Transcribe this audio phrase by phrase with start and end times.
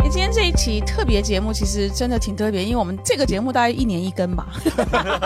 [0.00, 4.46] 诶今天这一期特别节目其实真的挺特别，因为我们这个节目大概一年一更吧，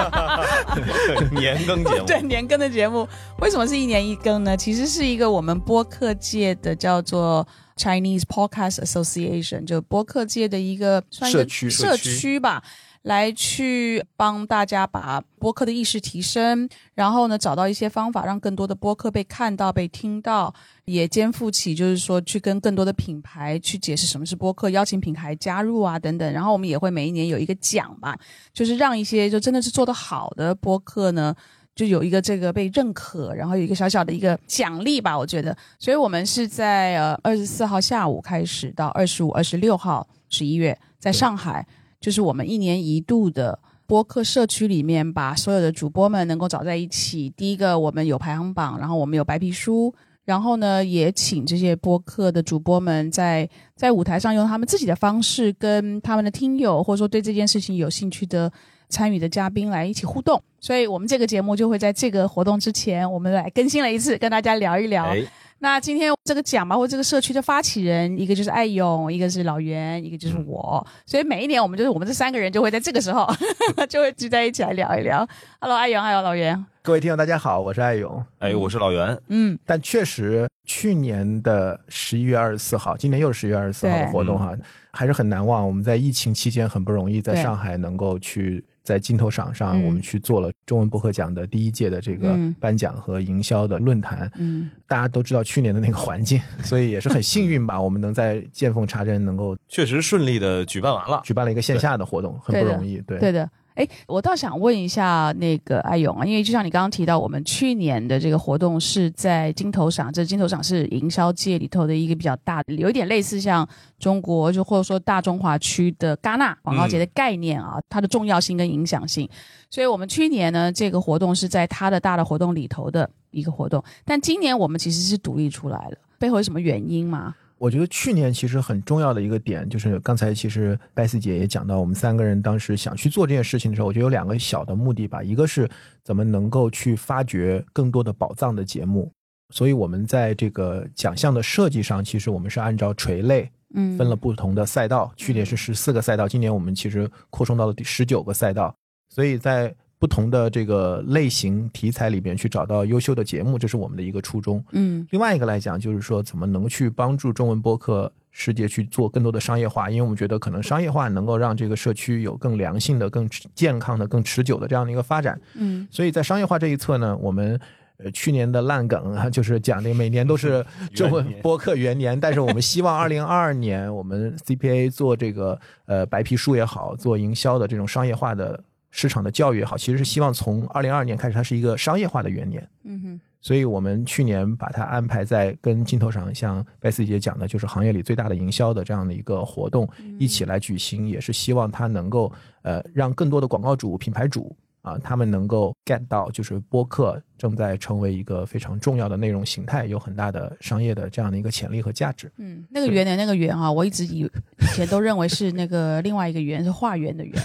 [1.33, 3.07] 年更节目，对年更的节目。
[3.41, 4.57] 为什么是一年一更呢？
[4.57, 7.47] 其实是一个我们播客界的叫做
[7.77, 12.63] Chinese Podcast Association，就播客界的一个算一个社区社区吧。
[13.03, 26.33] 来去帮大家把播客的意识提升，然后呢，找到一些方法，让更多的播客被看到、被听到，也肩负起就是说去跟更多的品牌去解释什么是播客，邀请品牌加入啊等等。
[26.33, 28.15] 然后我们也会每一年有一个奖吧，
[28.53, 31.35] 就是让一些就真的是做得好的播客呢。
[31.75, 35.57] 就有一个这个被认可，然后有一个小小的一个奖励吧，我觉得。
[35.79, 41.67] 所以我们是在呃二十四号下午开始到二十五、二十六号十一月，在上海。
[42.01, 47.29] 就是我们一年一度的播客社区里面，把所有的主播们能够找在一起。
[47.37, 49.93] 第一个，我们有排行榜，然后我们有白皮书，
[50.25, 58.51] 然后呢，也请这些播客的主播们在在舞台上用他们自己的方式，跟他们的听友或者说对这件事情有兴趣的
[58.89, 60.43] 参与的嘉宾来一起互动。
[60.61, 65.15] 所以我们这个节目就会在这个活动之前，我们来更新了一次，跟大家聊一聊。
[65.63, 73.27] 那今天这个奖吧，或这个社区的发起人，一个就是艾勇，一个是老袁，一个就是我，所以每一年我们就是我们这三个人就会在这个时候
[73.87, 75.27] 就会聚在一起来聊一聊。
[75.61, 76.65] Hello，艾勇，Hello，老袁。
[76.81, 78.25] 各位听友，大家好，我是艾勇。
[78.39, 84.57] 哎，我是老袁，嗯，但确实，去年的十一月二十四号，今年又是十一月二十四号的活动哈，
[84.93, 85.67] 还是很难忘。
[85.67, 94.29] 我们在疫情期间很不容易，在上海能够去在金头赏上，嗯我们去做了中文播客奖的第一届的这个嗯颁奖和营销的论坛。
[94.37, 101.21] 嗯，大家都知道去年的那个环境，所以也是很幸运吧， 我们能在见缝插针，能够确实顺利的举办完了。
[101.23, 103.01] 举办了一个线下的活动，很不容易。
[103.03, 103.49] 对对的。
[103.81, 113.67] 哎，我倒想问一下那个艾勇啊，因为就像你刚刚提到，我们去年的这个活动是在金头赏，这金头赏是营销界里头的一个比较大的，有一点类似像
[113.99, 119.27] 中国就或者说大中华区的戛纳广告节的概念啊，它的重要性跟影响性。
[119.71, 127.35] 所以我们去年呢，这个活动是在它的大的活动里头的一个活动，但今年我们其实是独立出来了，背后有什么原因吗？
[127.61, 135.69] 我觉得去年其实很重要的一个点，就是刚才其实拜斯姐也讲到，我们三个人当时想去做这件事情的时候，我觉得有两个小的目的吧，一个是
[136.03, 139.13] 怎么能够去发掘更多的宝藏的节目，
[139.51, 148.75] 所以我们在这个奖项的设计上，其实我们是按照垂类嗯，分了不同的赛道，去年是十四个赛道，今年我们其实扩充到了第十九个赛道，
[149.11, 154.65] 所以在不同的这个类型题材里边去找到优秀的节目，这是我们的一个初衷。
[154.73, 165.39] 嗯另外一个来讲，就是说怎么能去帮助中文播客世界去做更多的商业化，因为我们觉得可能商业化能够让这个社区有更良性的、更健康的、更持久的这样的一个发展。
[165.55, 167.61] 嗯所以在商业化这一侧呢，我们。
[168.03, 178.59] 呃，去年的烂梗啊，就是讲的每年都是 中文播客元年，但是我们希望二零二二年我们 CPA 做这个呃白皮书也好，做营销的这种商业化的
[178.91, 182.69] 市场的教育也好，其实是希望从二零二二年开始，它是一个商业化的元年。
[182.85, 192.31] 嗯哼所以我们去年把它安排在跟镜头上，像贝斯姐讲的，就是行业里最大的营销的这样的一个活动，一起来举行，也是希望它能够
[192.61, 202.31] 呃让更多的广告主、品牌主啊，他们能够 get 到，就是播客正在成为一个非常重要的内容形态，有很大的商业的这样的一个潜力和价值。
[202.37, 207.33] 嗯，那个圆的那个圆啊，我一直以以前都认为是那个另外一个圆是化缘的圆，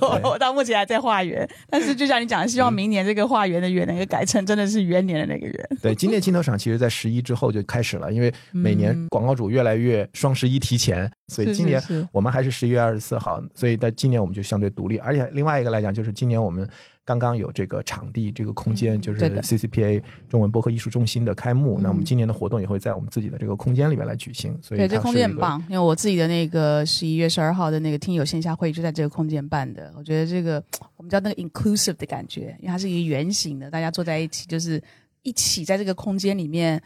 [0.00, 5.68] 我我到目前还在化缘，但是就像你讲的，希望明年这个化缘的圆能够改成真的是元年的那个圆。
[5.82, 11.82] 对，今年镜头厂其实在十一之后就开始了，因为每年广告主越来越双十一提前，所以今年
[12.12, 16.64] 我们还是十一月二十四号，所以在今年我们就相对独立，而且另外一个来讲，就是今年我们
[17.08, 21.80] 刚刚有这个场地、这个空间，就是 CCPA 中文播客艺术中心的开幕。
[21.80, 25.14] 那我们嗯今年的活动也会在我们自己的这个空间里面来举行，所以对，这空。
[25.14, 29.92] 间很棒，因为我自己的那个十一月十二号的那个听友线下会议就在这个空间办的。
[29.96, 30.62] 我觉得这个
[30.96, 34.80] 我们叫那个 inclusive 的感觉，因为它是一个圆形的，大家坐在一起，就是
[35.22, 36.80] 一起在这个空间里面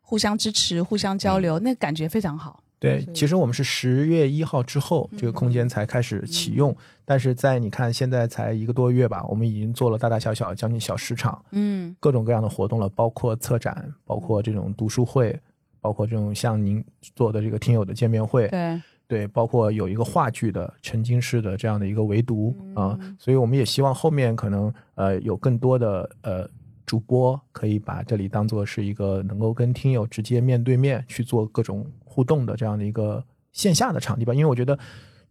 [0.00, 2.63] 互相支持、互相交流，那个感觉非常好。
[2.78, 11.96] 对，其实我们是十月一号之后，这个空间才开始启用，但是在你看现在才一个多月吧，我们已经做了大大小小将近小十场，嗯。
[11.98, 15.38] 各种各样的活动了，包括策展，包括这种读书会，
[15.80, 16.84] 包括这种像您
[17.14, 26.48] 做的这个听友的见面会，对，对，包括有一个话剧的沉浸式的这样的一个围读啊、嗯所以我们也希望后面可能呃有更多的呃
[26.86, 34.78] 主播可以把这里当做是一个能够跟听友直接面对面去做各种互动的这样的一个线下的场地吧，因为我觉得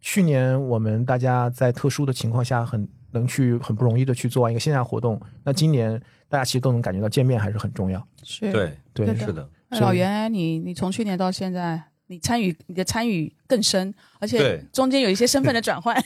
[0.02, 5.22] 去年我们大家在特殊的情况下很能去很不容易的去做完一个线下活动。
[5.44, 8.06] 那今年大家其实都能感觉到见面还是很重要。
[8.24, 8.52] 是。
[8.52, 15.96] 对，对，是的，哎老袁，你你从去年到现在，你参与你的参与更深，而且中间有一些身份的转换。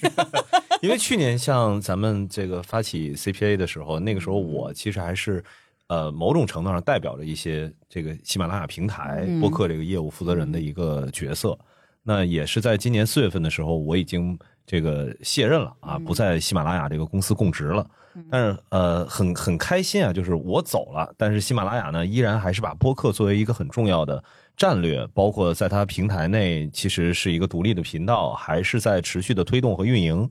[0.82, 5.44] 因为去年像咱们这个发起 CPA 的时候，那个时候我其实还是
[5.88, 11.58] 呃某种程度上代表着一些这个喜马拉雅平台嗯播客这个业务负责人的一个角色。
[12.04, 17.86] 那也是在今年四月份的时候，我已经这个卸任了啊，不在喜马拉雅这个公司供职了。
[18.32, 24.24] 但是呃，很很开心啊，就是我走了，但是喜马拉雅呢，依然还是把播客作为一个很重要的
[24.56, 30.28] 战略，包括在它平台内其实是一个独立的频道，还是在持续的推动和运营。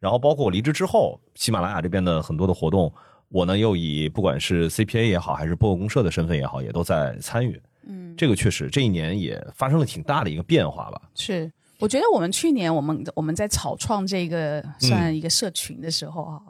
[0.00, 2.92] 然后包括我离职之后，喜马拉雅这边的很多的活动，
[3.28, 7.60] 我呢又以不管是 CPA 也好，还是播客公社的身份也好，也都在参与。
[7.86, 11.00] 嗯，这个确实这一年也发生了挺大的一个变化吧。
[11.14, 11.50] 是，
[11.80, 16.40] 我觉得我们去年我们我们在草创这个算一个社群的时候啊，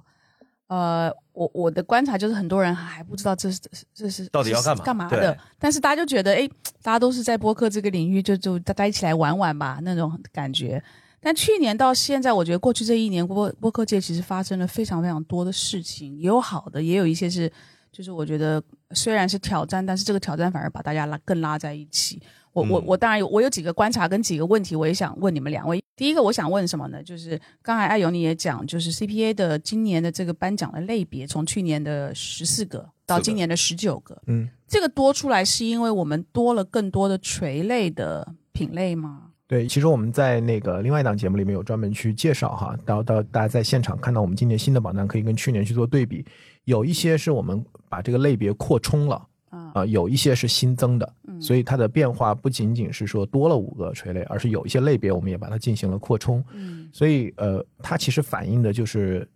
[0.67, 6.49] 呃，我我的观察就是很多人还不知道这是这是这是到底要干嘛干嘛的，但是大家就觉得哎，
[6.83, 10.83] 大家都是在播客这个领域，就就大家一起来玩玩吧那种感觉。
[11.29, 17.53] 但去年到现在，我觉得过去这一年播播客界其实发生了非常非常多的事情，也有好的，也有一些是，
[17.93, 22.19] 就是我觉得虽然是挑战，但是这个挑战反而把大家拉更拉在一起。
[22.55, 25.85] 我我嗯我当然有，我有几个观察跟几个问题，我也想问你们两位。
[25.95, 27.03] 第一个我想问什么呢？
[27.03, 39.25] 就是刚才艾尤你也讲，就是 CPA 的今年的这个颁奖的类别，从去年的十四个到今年的十九个，嗯，这个多出来是因为我们多了更多的垂类的品类吗？
[39.49, 46.25] 对，其实我们在那个另外一档节目里面有专门去介绍哈，到到大家在现场看到我们今年新的榜单可以跟去年去做对比，
[46.65, 49.27] 有一些是我们把这个类别扩充了。
[49.51, 56.45] 啊、啊、有一些是新增的，嗯所以它的变化不仅仅是说多了五个垂类，而是有一些类别我们也把它进行了扩充。
[56.53, 59.27] 嗯所以呃，它其实反映的就是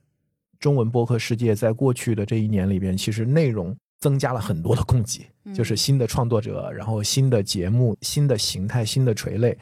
[0.60, 9.56] 中文播客世界在过去的这一年里边，其实内容增加了很多的供给，嗯就是新的创作者，然后新的节目、新的形态、新的垂类。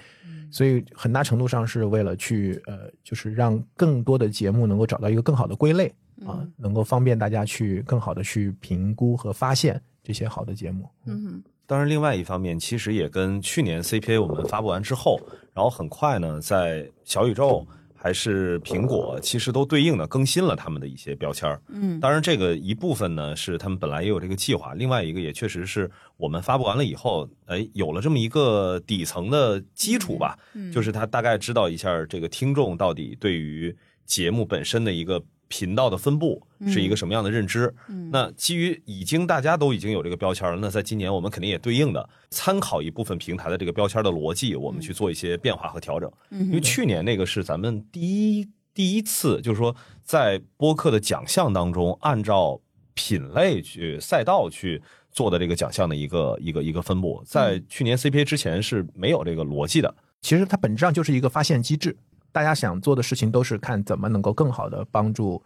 [0.51, 5.95] 所以很大程度上是为了去呃，就是让更多的节目能够找到一个更好的归类
[6.27, 10.89] 啊，能够方便大家去更好的去评估和发现这些好的节目。
[11.07, 15.21] 嗯哼当然，另外一方面，其实也跟去年 CPA 我们发布完之后，
[15.55, 17.65] 然后很快呢，在小宇宙
[18.03, 21.61] 还是苹果，其实都对应的更新了他们的一些标签儿。
[21.69, 33.77] 嗯当然，这个一部分呢是他们本来也有这个计划，另外一个也确实是我们发布完了以后，哎，有了这么一个底层的基础吧，嗯就是他大概知道一下这个听众到底对于
[34.07, 37.75] 节目本身的一个频道的分布是一个什么样的认知。
[37.89, 46.11] 嗯那基于已经大家都已经有这个标签了，那在今年我们肯定也对应的参考一部分平台的这个标签的逻辑，我们去做一些变化和调整。
[46.31, 52.61] 嗯因为去年那个是咱们第一第一次，就是说在播客的奖项当中，按照
[52.95, 54.81] 品类去赛道去
[55.11, 59.93] 做的这个奖项的一个一个一个分布，在去年 CPA 之前是没有这个逻辑的。
[60.23, 61.97] 其实它本质上就是一个发现机制，
[62.33, 65.43] 大家想做的事情都是看怎么能够更好的帮助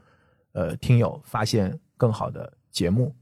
[0.52, 3.14] 呃听友发现更好的节目。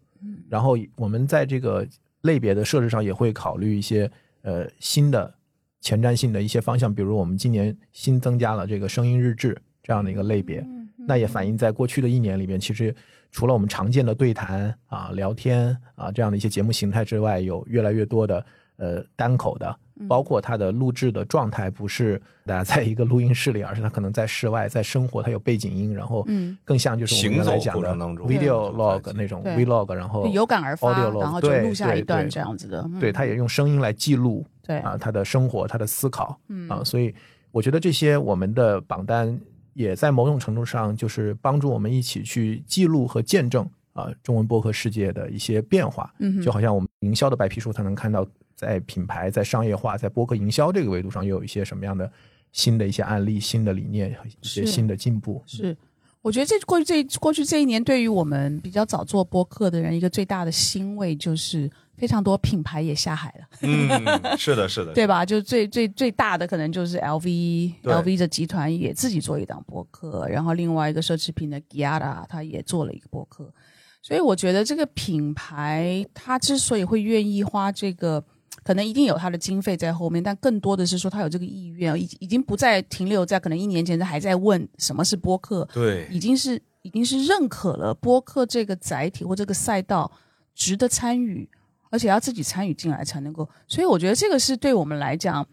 [0.48, 1.86] 然后我们在这个
[2.20, 4.10] 类别的设置上也会考虑一些
[4.42, 5.34] 呃新的
[5.80, 10.64] 前瞻性的一些方向，比如我们今年新增加了这个声音日志这样的一个类别，
[11.08, 12.94] 那也反映在过去的一年里面，其实
[13.32, 19.76] 除了我们常见的对谈啊、聊天啊这样的一些节目形态之外，有越来越多的呃单口的，
[20.08, 26.56] 包括他的录制的状态不是大家在一个录音室里，而是他可能在室外，在生活，他有背景音，然后嗯。
[26.64, 28.26] 更像就是我们原来讲的行走过程当中。
[28.26, 32.04] video log 那种 vlog，然后有感而发，audio log，然后就对录下一对对。
[32.04, 32.82] 段这样子的。
[32.92, 32.98] 嗯。
[32.98, 34.78] 对，他也用声音来记录对。
[34.78, 36.68] 啊他的生活、他的思考，嗯。
[36.68, 37.14] 啊，所以
[37.50, 39.38] 我觉得这些我们的榜单
[39.74, 48.26] 也在某种程度上就是帮助我们一起去记录和见证啊中文播客世界的一些变化，嗯就好像我们营销的白皮书，它能看到
[48.62, 52.10] 在品牌、在商业化、在播客营销这个维度上，又有一些什么样的
[52.52, 55.42] 新的一些案例、新的理念和一些新的进步。
[55.46, 55.76] 是，
[56.20, 65.26] 我觉得这过去这过去这一年，对于我们比较早做播客的人，一个最大的欣慰就是非常多品牌也下海了，嗯，是的，是的， 对吧？
[65.26, 73.52] 就最最最大的可能就是 LV 对 LV 的集团也自己做一档播客，然后另外一个奢侈品的 Giada 他也做了一个播客，
[74.00, 78.24] 所以我觉得这个品牌它之所以会愿意花这个。
[78.64, 90.10] 可能一定有他的经费在后面，但更多的是说他有这个意愿，已已经不再停留在可能一年前还在问什么是播客，对，已经是已经是认可了播客这个载体或这个赛道
[90.54, 91.48] 值得参与，
[91.90, 93.48] 而且要自己参与进来才能够。
[93.66, 95.46] 所以我觉得这个是对我们来讲，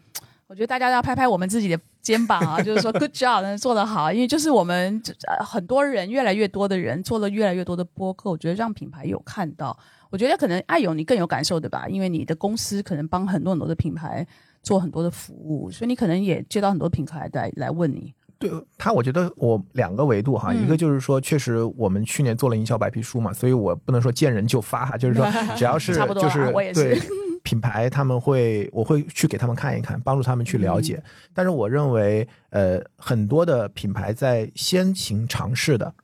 [0.46, 9.76] 我觉得大家要拍拍我们自己的肩膀啊， 就是说 good job，做得好，因为就是我们呃很多人越来越多的人做了越来越多的播客，我觉得让品牌有看到，
[10.10, 14.26] 我觉得可能爱勇你更有感受的吧，因为你的公司可能帮很多很多的品牌
[14.62, 18.12] 做很多的服务，所以你可能也接到很多品牌来来问你。
[18.38, 25.26] 对他，我觉得我两个维度哈，嗯一个就是说，确实我们去年做了营销白皮书嘛，所以我不能说见人就发哈，就是说
[25.56, 26.98] 只要是就是对
[27.42, 30.94] 品牌，他们会我会去给他们看一看，帮助他们去了解。
[31.04, 35.94] 嗯但是我认为，呃，很多的品牌在先行尝试的。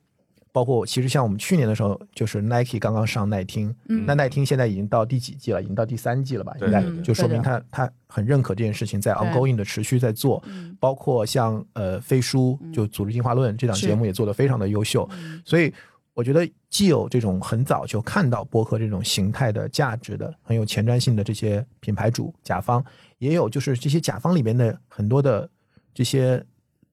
[0.57, 5.61] 包括其实像我们去年的时候，就是 Nike 刚刚上耐听，嗯那耐听现在已经到第几季了？
[5.61, 6.51] 已经到第三季了吧？
[6.61, 10.43] 应该就说明他他很认可这件事情，在 ongoing 的持续在做。
[10.47, 15.71] 嗯包括像呃飞书就《组织进化论》这档节目也做得非常的优秀，嗯所以
[16.15, 22.83] 我觉得既有这种很早就看到播客这种形态的价值的很有前瞻性的这些品牌主甲方，
[23.19, 25.47] 也有就是这些甲方里面的很多的
[25.93, 26.43] 这些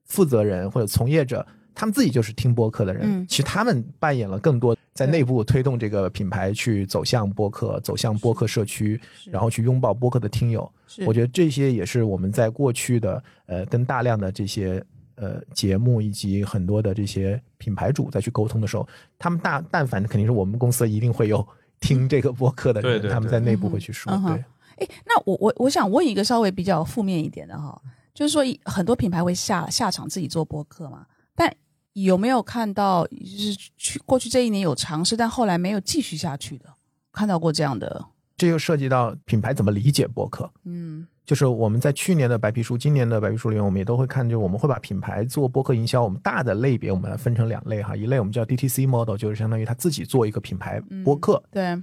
[0.04, 1.47] 负责人或者从业者。
[1.75, 9.00] 他们自己就是听播客的人，嗯其实他们扮演了更多在内部推动这个品牌去走向播客，走向播客社区，
[9.31, 10.71] 然后去拥抱播客的听友。
[11.07, 14.85] 我觉得这些也是我们在过去的呃跟大量的这些
[15.16, 18.87] 呃节目以及很多的这些品牌主在去沟通的时候，
[19.19, 21.45] 他们大但凡肯定是我们公司一定会有
[21.81, 24.45] 听这个播客的人，对对对他们在内部会去说，嗯对。
[24.76, 27.81] 哎，那我我我想问一个稍微比较负面一点的哈，
[28.12, 31.49] 就是说很多品牌会下下场自己做播客嘛，但
[31.95, 36.67] 有没有看到就是去过去这一年有尝试，但后来没有继续下去的？
[37.13, 38.05] 看到过这样的？
[38.37, 40.51] 这又涉及到品牌怎么理解播客。
[40.65, 51.83] 嗯就是我们在去年的白皮书、今年的白皮书里面，我们也都会看，就我们会把品牌做播客营销，我们大的类别我们来分成两类哈，一类我们叫 DTC model，就是相当于他自己做一个品牌播客，对，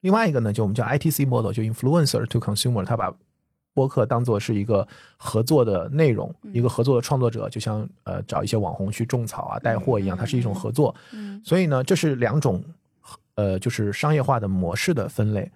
[0.00, 3.12] 另外一个呢，就我们叫 ITC model，就 influencer to consumer，他把
[3.72, 4.86] 播客当做是一个
[5.16, 10.94] 合作的内容，一个合作的创作者，就像呃找一些网红去种草啊、带货一样，它是一种合作。
[11.12, 12.62] 嗯所以呢，这是两种
[13.36, 15.50] 呃就是商业化的模式的分类。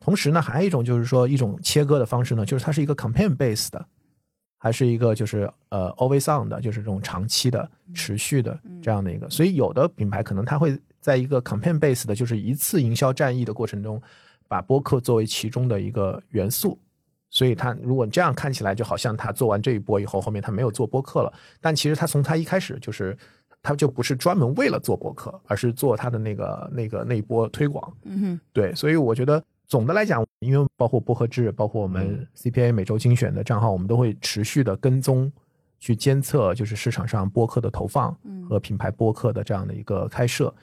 [0.00, 3.86] 同时呢，还有一种就是说一种切割的方式呢，就是它是一个 campaign based 的，
[4.58, 9.30] 还是一个就是呃 always on 的，就是这种长期的、持续的这样的一个。
[9.30, 14.02] 所以有的品牌可能它会在一个 campaign based 的，就是一次营销战役的过程中，
[14.48, 16.76] 把播客作为其中的一个元素。
[17.32, 21.32] 所以他如果这样看起来，就好像他做完这一波以后，后面他没有做播客了。
[21.62, 23.16] 但其实他从他一开始就是，
[23.62, 27.90] 他就不是专门为了做播客，而是做他的那个那个那一波推广。
[28.04, 35.32] 嗯哼，对，所以我觉得总的来讲，因为包括播客制，包括我们嗯 CPA 每周精选的账号，我们都会持续的跟踪，
[35.80, 40.54] 去监测就是市场上播客的投放嗯和品牌播客的这样的一个开设。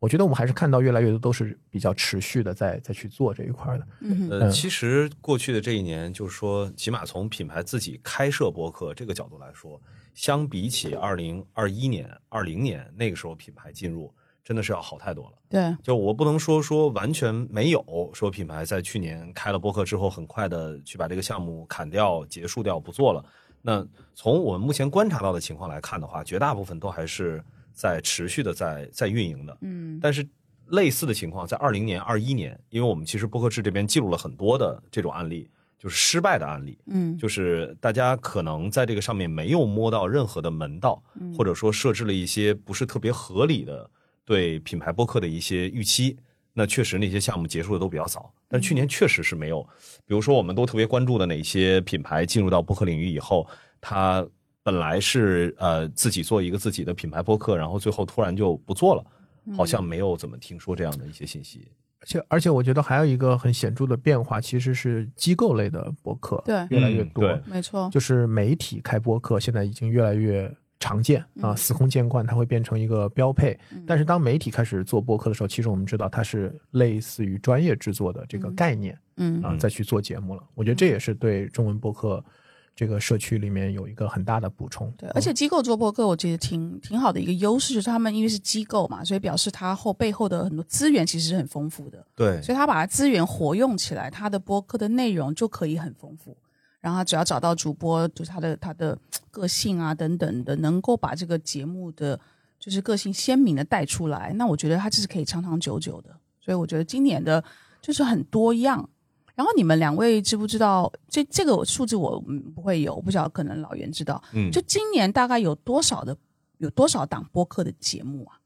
[0.00, 3.86] 我觉得我们还是看到越来越多都是比较持续的在在去做这一块的。
[4.00, 9.80] 嗯，呃，嗯其实过去的这一年，就是说，起码从品牌自己开设播客这个角度来说，
[10.14, 14.10] 相比起二零二一年、二零年那个时候品牌进入，
[14.42, 15.32] 真的是要好太多了。
[15.50, 23.22] 对，就我不能说说完全没有说品牌在去年开了播客之后，很快的去把这个项目砍掉、结束掉、不做了。
[23.60, 27.44] 那从我们目前观察到的情况来看的话，绝大部分都还是
[27.80, 29.56] 在持续的在在运营的。
[29.62, 30.26] 嗯但是
[30.66, 43.90] 类似的情况在二零年、二一年，因为我们其实播客制这边记录了很多的这种案例，就是失败的案例，嗯就是大家可能在这个上面没有摸到任何的门道，嗯或者说设置了一些不是特别合理的
[44.26, 46.18] 对品牌播客的一些预期。
[46.52, 49.62] 那确实那些项目结束的都比较早，但去年确实是没有。
[50.04, 53.46] 比如说，我们都特别关注的哪些品牌进入到播客领域以后，
[53.80, 54.26] 它
[54.62, 59.04] 本来是呃自己做一个自己的品牌播客，然后最后突然就不做了，
[59.56, 61.68] 好像没有怎么听说这样的一些信息。
[62.00, 67.26] 而且而且我觉得还有一个很显著的变化，其实是机构类的播客对越来越多。
[67.26, 73.58] 嗯没错，就是媒体开播客现在已经越来越常见啊，嗯司空见惯，它会变成一个标配。
[73.86, 80.42] 但是当媒体开始做播客的时候，其实我们知道它是类似于专业制作的这个概念嗯啊，再去做节目了。
[80.54, 82.24] 我觉得这也是对中文播客
[82.80, 84.90] 这个社区里面有一个很大的补充。
[84.96, 96.34] 对，而且机构做播客，我觉得挺挺好的一个优势，就是他们因为是机构嘛，所以表示他后背后的很多资源其实是很丰富的，对所以他把他资源活用起来，他的播客的内容就可以很丰富。
[96.80, 98.96] 然后他只要找到主播，就是他的他的
[99.30, 102.18] 个性啊等等的，能够把这个节目的
[102.58, 106.08] 就是个性鲜明的带出来，那我觉得他这是可以长长久久的。
[106.40, 107.44] 所以我觉得今年的
[107.82, 108.88] 就是很多样。
[109.40, 114.22] 然后你们两位知不知道这这个数字我嗯不会有，我不晓得可能老袁知道。
[114.34, 116.14] 嗯，就今年大概有多少的
[116.58, 118.36] 有多少档播客的节目啊？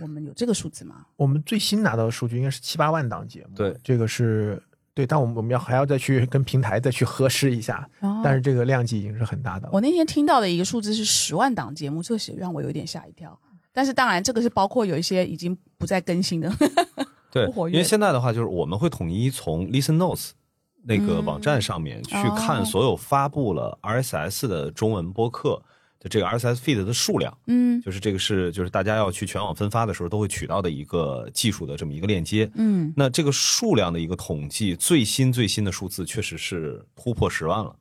[0.00, 1.04] 我们有这个数字吗？
[1.16, 4.62] 我们最新拿到的数据应该是七八万档节目，对，这个是
[4.94, 9.68] 对，但我们我们要还要再去跟平台再去核实一下，哦但是这个量级已经是很大的。
[9.70, 13.38] 我那天听到的一个数字是十万档节目，这个是让我有点吓一跳。
[13.74, 16.50] 但是当然，这个是包括有一些已经不再更新的。
[17.32, 20.30] 对不活，跃因为现在的话，就是我们会统一从 Listen Notes
[20.84, 25.62] 那个网站上面去哦看所有发布了 RSS 的中文播客
[25.98, 27.36] 的这个 RSS feed 的数量。
[27.46, 32.48] 嗯就是这个是就是大家要去全网分发的时候都会取到的一个技术的这么一个链接。
[32.54, 37.74] 嗯，那这个数量的一个统计，最新最新的数字确实是突破十万了。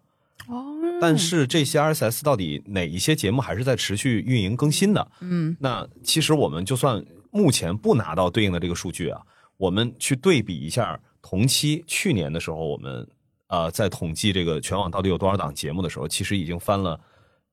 [0.48, 0.64] 哦，
[1.00, 5.08] 但是这些 RSS 到底哪一些节目还是在持续运营更新的？
[5.20, 9.22] 嗯那其实我们就算目前不拿到对应的这个数据啊，
[9.62, 13.08] 我们去对比一下同期去年的时候，我们
[13.46, 17.00] 呃在统计这个全网到底有多少档节目的时候，其实已经翻了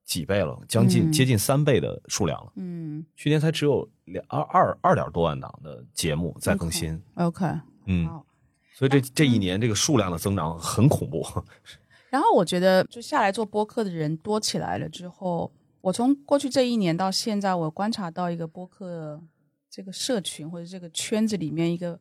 [0.07, 2.51] 几倍了，将近嗯接近三倍的数量了。
[2.57, 7.45] 嗯去年才只有两二二二点多万档的节目在更新，，OK。
[7.85, 8.09] 嗯，
[8.73, 11.23] 所以这这一年这个数量的增长很恐怖。
[12.09, 19.21] 然后我觉得，就下来做播客的人多起来了之后，我从过去这一年到现在，我观察到一个播客
[19.71, 21.99] 这个社群或者这个圈子里面一个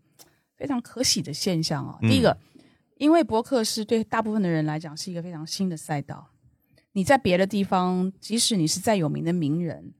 [0.55, 2.35] 非常可喜的现象啊、嗯第一个，
[2.97, 6.29] 因为博客是对大部分的人来讲是一个非常新的赛道，
[6.93, 9.93] 你在别的地方，即使你是再有名的名人，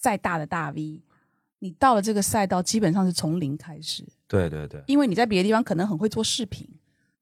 [0.00, 1.02] 再大的大 V，
[1.60, 4.04] 你到了这个赛道，基本上是从零开始。
[4.28, 6.68] 对对对，因为你在别的地方可能很会做视频，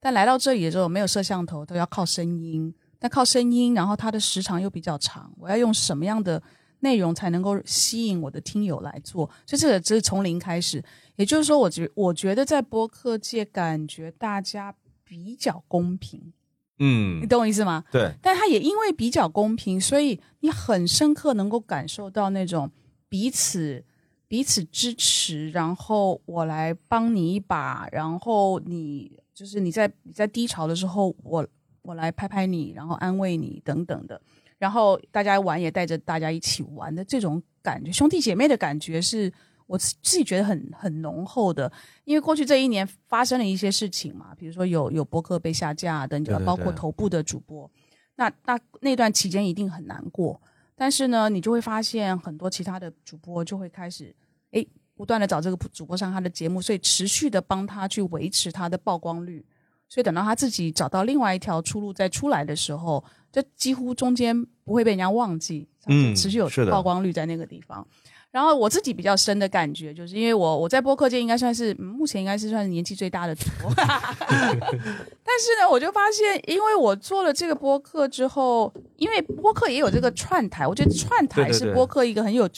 [0.01, 2.75] 但来到这里的时候没有摄像头，都要靠声音。
[2.99, 6.41] 但靠声音，然后它的时长又比较长，我要用什么样的
[6.83, 9.29] 内容才能够吸引我的听友来做？
[9.47, 10.83] 所以这个只是从零开始。
[11.17, 14.75] 也就是说，我觉我觉得在播客界，感觉大家
[15.05, 16.33] 比较公平，
[16.79, 17.85] 嗯你嗯，懂我意思吗？
[17.93, 22.71] 对，但他也因为比较公平，所以你很深刻能够感受到那种
[23.11, 23.85] 彼此
[24.27, 31.47] 彼此支持，然后我来帮你一把，然后你就是你在你在低潮的时候，我
[31.83, 34.21] 我来拍拍你，然后安慰你等等的，
[34.63, 39.33] 然后大家玩也带着大家一起玩的这种感觉，兄弟姐妹的感觉是。
[39.69, 41.71] 我自自己觉得很很浓厚的，
[42.05, 47.71] 因为过去这一年发生了一些事情嘛，比如说有有博客被下架等等，包括头部的主播，
[48.17, 50.39] 那那那段期间一定很难过。
[50.75, 54.15] 但是呢，你就会发现很多其他的主播就会开始，
[54.51, 59.43] 诶，不断的找这个主播上他的节目，所以持续的帮他去维持他的曝光率。
[59.89, 67.85] 所以等到他自己找到另外一条出路再出来的时候，这几乎中间不会被人家忘记，嗯持续有曝光率在那个地方。
[68.31, 82.49] 然后我自己比较深的感觉，就是因为我我在播客界应该算是、嗯目前应该是算是年纪最大的主播， 但是呢，我就发现，因为我做了这个播客之后，因为播客也有这个串台，我觉得串台是播客一个很有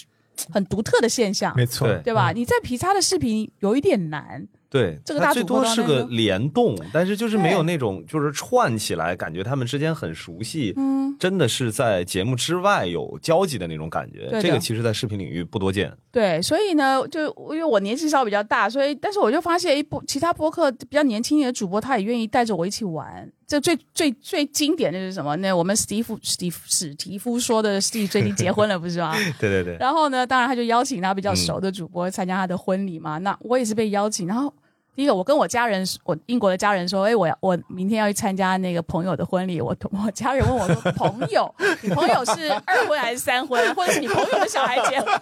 [0.52, 2.00] 很独特的现象，没错，对。
[2.04, 2.30] 对吧？
[2.32, 14.26] 你在皮擦的视频有一点难，对，这个大最多是个联动，但是就是没有那种就是串起来，感觉他们之间很熟悉，嗯，真的是在节目之外有交集的那种感觉。
[14.28, 15.96] 对这个其实，在视频领域不多见。
[16.10, 23.30] 对，所以呢，就因为我年纪稍微比较大，所以但是我就发现，一播其他播客比较年轻一点的主播，他也愿意带着我一起玩。
[23.46, 25.36] 这最最最经典的是什么？
[25.36, 29.14] 那我们史蒂夫史蒂夫史蒂夫说的，Steve 最近结婚了，不是吗？
[29.38, 33.18] 对对对，然后呢，当然他就邀请他比较熟的主播参加他的婚礼嘛。
[33.18, 34.52] 那我也是被邀请，然后
[34.94, 39.60] 第一个我跟我家人，我英国的家人说，哎，我要我明天要去参加那个朋友的婚礼。
[39.60, 41.52] 我我家人问我说，朋友，
[41.82, 45.20] 你朋友是二婚还是三婚，或者是你朋友的小孩结婚？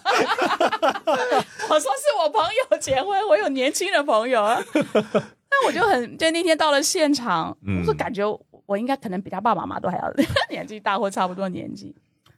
[1.71, 4.63] 我说是我朋友结婚，我有年轻的朋友啊。
[4.75, 8.23] 那我就很，就那天到了现场，嗯我就感觉
[8.67, 10.13] 我应该可能比他爸爸妈妈都还要
[10.51, 11.95] 年纪大或差不多年纪。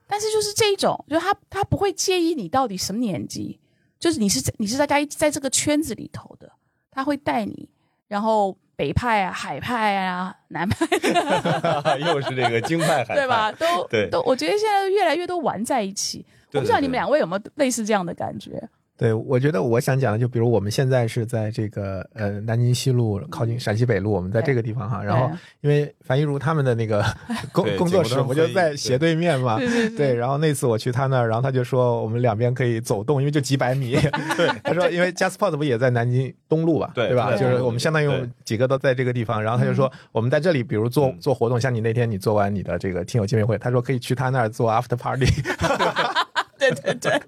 [0.06, 3.58] 但是就是这一种，就是他他不会介意你到底什么年纪，
[3.98, 6.52] 就是你是在你是在该在这个圈子里头的，
[6.94, 7.68] 他会带你，
[8.08, 10.86] 然后北派啊、海派啊、南派，
[11.98, 13.52] 又是这个京派海派，对吧？？
[13.52, 16.24] 都对都，我觉得现在越来越多玩在一起。
[16.50, 18.62] 对我不知道你们两位有没有类似这样的感觉？
[18.96, 25.02] 对，我觉得我想讲的，就比如我们现在是在这个呃南京西路靠近陕西北路，我们在这个地方哈。
[25.02, 25.28] 然后
[25.62, 27.04] 因为樊一茹他们的那个
[27.50, 29.58] 工工作室，我就在斜对面嘛。
[29.58, 33.96] 对对对对，然后那次我去他那儿，然后他就说我们两边可以走动，因为就几百米。
[34.36, 36.92] 对， 他说因为 JustPod 不也在南京东路吧？
[36.94, 37.32] 对吧？
[37.36, 45.26] 就是我们相当于我们几个都在这个地方，然后他就说我们在这里，比如做嗯做活动，像你那天你做完你的这个听友见面会，他说可以去他那儿做 after party。
[46.56, 47.20] 对对对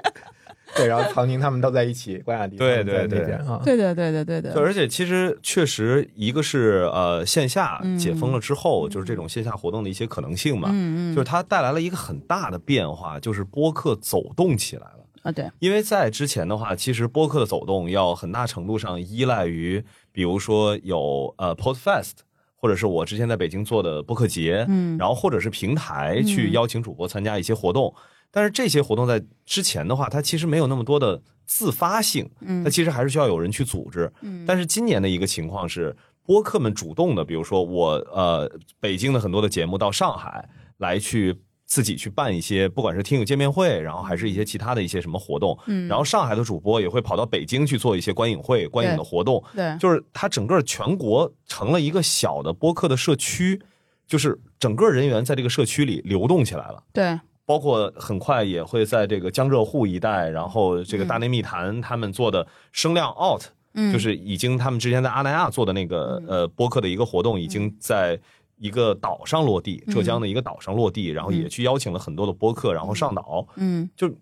[0.77, 3.61] 对，然后唐宁他们都在一起，关雅迪对对对啊。
[3.65, 15.07] 对对对对对的对，而且其实确实，一个是呃线下解封了之后，就是这种线下活动的一些可能性嘛，嗯嗯就是它带来了一个很大的变化，就是播客走动起来了。
[15.23, 22.13] 啊，对，因为在之前的话，其实播客的走动要很大程度上依赖于，比如说有呃 Podfest，
[22.55, 27.93] 或者是我之前在北京做的播客节，嗯然后或者是平台去嗯邀请主播参加一些活动。
[28.31, 32.63] 但是这些活动在之前的话，它其实没有那么多的自发性，嗯。
[32.65, 34.13] 它其实还是需要有人去组织。
[34.23, 34.45] 嗯。
[34.47, 45.89] 但是今年的一个情况是，播客们主动的，比如说我呃北京的很多的节目到上海来去自己去办一些，不管是听友见面会，然后还是一些其他的一些什么活动，嗯。
[45.89, 53.61] 然后上海的主播也会跑到北京去做一些观影会、观影的活动，对，就是它整个全国成了一个小的播客的社区，
[54.07, 56.83] 就是整个人员在这个社区里流动起来了。
[56.93, 63.43] 对，包括很快也会在这个江浙沪一带，然后这个大内密谈他们做的声量 out，、
[63.75, 68.19] 嗯，就是已经他们之前在阿那亚做的那个呃播客的一个活动，已经在
[68.59, 69.95] 一个岛上落地，嗯。
[69.95, 74.13] 浙江的一个岛上落地，然后也去邀请了很多的播客，然后上岛，嗯，就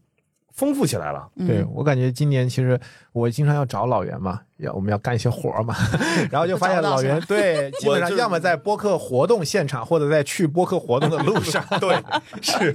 [0.55, 1.29] 丰富起来了。
[1.37, 2.81] 嗯对我感觉今年其实
[3.13, 5.75] 我经常要找老袁嘛，要我们要干一些活儿嘛，
[6.31, 11.63] 然后就发现老袁对 基本上要么在播客活动现场，或者在去播客活动的路上。
[11.81, 11.97] 对，
[12.41, 12.73] 是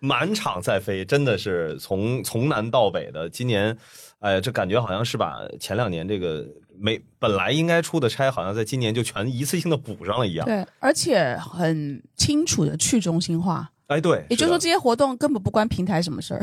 [0.00, 3.28] 满场在飞，真的是从从南到北的。
[3.28, 3.76] 今年，
[4.20, 6.46] 哎，这感觉好像是把前两年这个
[6.78, 10.46] 没本来应该出的差，好像在今年就全一次性的补上了一样。
[10.46, 16.40] 对，而且很清楚的去中心化，哎，对，也就是说这些活动根本不关平台什么事儿，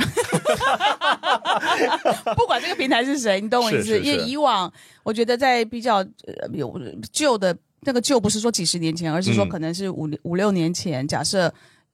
[2.36, 4.00] 不管这个平台是谁，你懂我意思？
[4.00, 4.72] 因为以往
[5.04, 6.80] 我觉得在比较呃有
[7.12, 11.54] 旧的那个旧，不是说几十年前，而是说嗯可能是五五六年前，假设。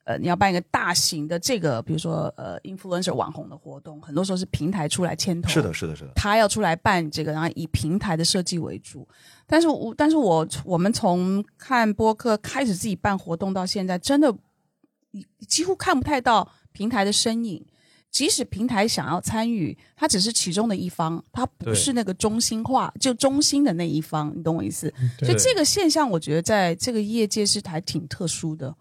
[0.09, 9.05] 呃，你要办一个大型的这个，比如说呃，influencer 网红的活动，很多时候是平台出来牵头，是的，是的，是的，他要出来办这个，然后以平台的设计为主。
[9.45, 14.33] 但是我，但是我我们从看播客开始自己办活动到现在，真的
[15.39, 17.65] 你几乎看不太到平台的身影。
[18.09, 24.91] 即使平台想要参与，它只是其中的一方，它不是那个中心化，就中心的那一方，你懂我意思？
[25.19, 28.73] 所以这个现象，我觉得在这个业界是还挺特殊的。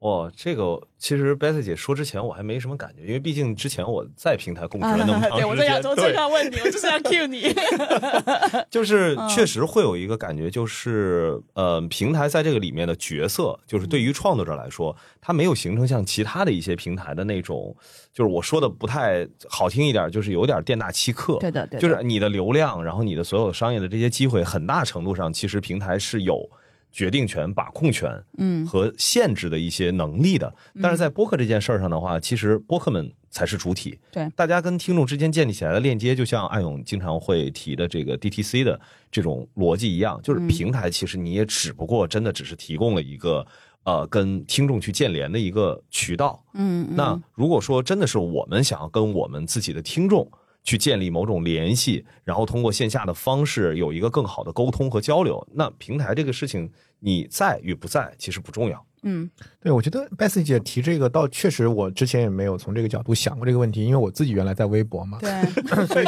[0.00, 7.54] 哇，这个其实 Betty 姐说之前我还没什么感觉，因为毕竟之前我在平台供职了那么长时间，对我在想，我正对想问你，我就是要 cue 你。
[8.70, 17.76] 就是嗯确实会有一个感觉，就是呃，平台在这个里面的角色，就是对于创作者来说，它没有形成像其他的一些平台的那种，
[18.10, 21.36] 就是我说的不太好听一点，就是有点店大欺客。
[21.40, 26.48] 对的，对的，就是你的流量，然后你的所有的商业的这些机会，很大程度上，其实平台是有
[26.92, 30.52] 决定权、把控权嗯和限制的一些能力的。
[30.80, 33.98] 但是在播客这件事儿上的话，其实播客们才是主体。
[34.10, 43.46] 对大家跟听众之间建立起来的链接，就像艾勇经常会提的这个 DTC 的这种逻辑一样，就是平台其实你也只不过真的只是提供了一个
[43.84, 46.42] 呃跟听众去建联的一个渠道。
[46.54, 50.30] 嗯，嗯那如果说真的是我们想要跟我们自己的听众
[50.62, 58.84] 去建立某种联系，然后通过线下的方式有一个更好的沟通和交流，那平台这个事情你在与不在其实不重要。
[59.02, 59.28] 嗯。
[59.62, 65.30] 对，我觉得 Bessy 姐提这个，倒确实我之前也没有从这个角度想过这个问题，因为我自己原来在微博嘛，对，
[65.86, 66.06] 所以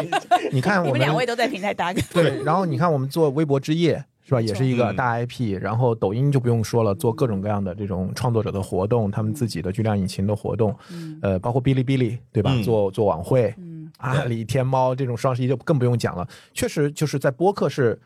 [0.53, 4.97] 你看我们两位都在平台打卡对，然后你看我们做微博之夜是吧，也是一个嗯。
[4.97, 10.77] 大 IP，然后抖音就不用说了，做各种各样的这种创作者的活动，他们自己的巨量引擎的活动，
[11.23, 12.63] 呃，包括哔哩哔哩对吧，嗯。
[12.63, 13.72] 做做晚会，嗯
[14.03, 17.99] 阿里、天猫这种双十一就更不用讲了，确实就是在播客是。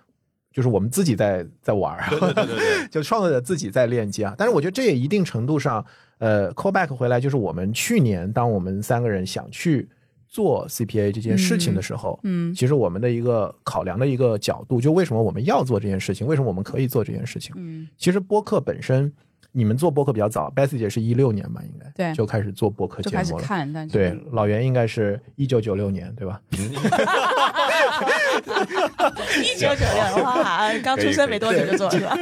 [0.53, 4.35] 就是我们自己在在玩儿，对对对 就创作者自己在链接啊。
[4.39, 5.85] 但是我觉得这也一定程度上，
[6.17, 9.87] 呃，call back 回来，就是我们去年当我们三个人想去
[10.27, 17.55] 做 CPA 这件事情的时候，嗯其实我们的一个考量的一个角度，就为什么我们要做这件事情，为什么我们可以做这件事情。
[17.59, 19.13] 嗯其实播客本身，
[19.57, 23.23] 你们做播客比较早，Bessy 姐是一六年吧，应该对就开始做播客节目了。
[23.23, 26.39] 开始看，但是对，老袁应该是一九九六年，对吧？
[29.43, 32.15] 一九九六哇，刚出生没多久就做了是吧？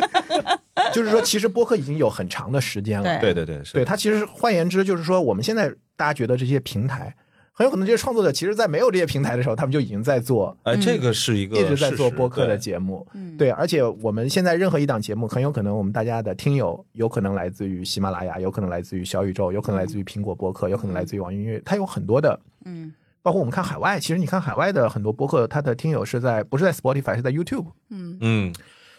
[0.94, 3.18] 就是说，其实播客已经有很长的时间了。
[3.18, 7.12] 对对对对，它其实换言之就是说，我们现在大家觉得这些平台，
[7.56, 13.06] 很有可能这些创作者其实在没有这些平台的时候，他们就已经在做，哎，这个是一个一直在做播客的节目。
[13.14, 13.36] 嗯。
[13.36, 22.38] 对，而且我们现在任何一档节目，很有可能我们大家的听友有可能来自于喜马拉雅，有可能来自于小宇宙，有可能来自于苹果播客，有可能来自于网易音乐，它有很多的。
[22.64, 22.92] 嗯。
[23.22, 28.18] 包括我们看海外，其实你看海外的很多播客，它的听友是在不是在 Spotify，是在 YouTube，嗯。
[28.20, 28.54] 嗯，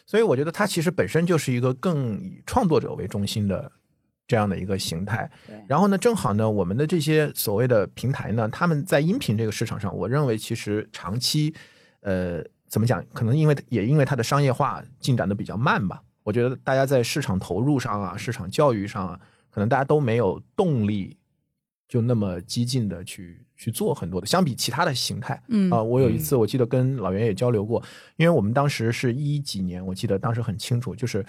[0.08, 3.72] 所以我觉得它其实本身就是一个更以创作者为中心的
[4.28, 5.56] 这样的一个形态对。
[5.68, 11.54] 然后呢，正好呢，我们的这些所谓的平台呢，他们在音频这个市场上，我认为其实长期，
[12.02, 13.04] 呃，怎么讲？
[13.14, 16.02] 可能因为也因为它的商业化进展的比较慢吧。
[16.24, 19.20] 我觉得大家在市场投入上啊，市场教育上啊，
[19.52, 21.16] 可能大家都没有动力
[21.88, 27.82] 就那么激进的去去做很多的，相比其他的形态，嗯啊、我有一次我记得跟老袁也交流过，
[28.18, 31.24] 因为我们当时是一几年，我记得当时很清楚，就是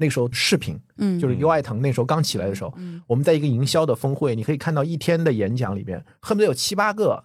[0.00, 7.22] 那时候视频，嗯就是优爱腾那时候刚起来的时候，嗯我们在一个营销的峰会，你可以看到一天的演讲里面，恨不得有七八个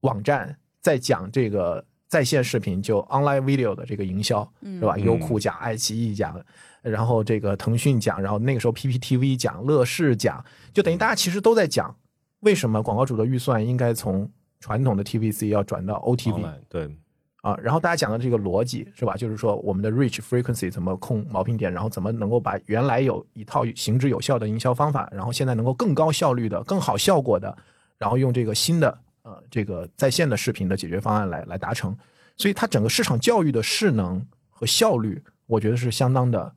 [0.00, 4.94] 网站在讲这个在线视频，就 online video 的这个营销，嗯是吧？
[4.96, 6.38] 嗯优酷讲，爱奇艺讲，
[6.82, 11.94] 然后这个腾讯讲，然后那个时候 PPTV 讲，乐视讲，就等于大家其实都在讲
[12.40, 16.44] 为什么广告主的预算应该从传统的 TVC 要转到 OTV。
[16.68, 16.96] 对，
[17.42, 19.14] 啊，然后大家讲的这个逻辑是吧？
[19.16, 27.54] 就是说我们的 reach frequency 怎么控毛病点，然后怎么能够把原来有一套行之有效的营销方法，然后现在能够更高效率的、更好效果的，
[27.98, 31.96] 然后用这个新的呃这个在线的视频的解决方案来来达成。
[32.36, 36.54] 所以它整个市场教育的势能和效率，我觉得是相当的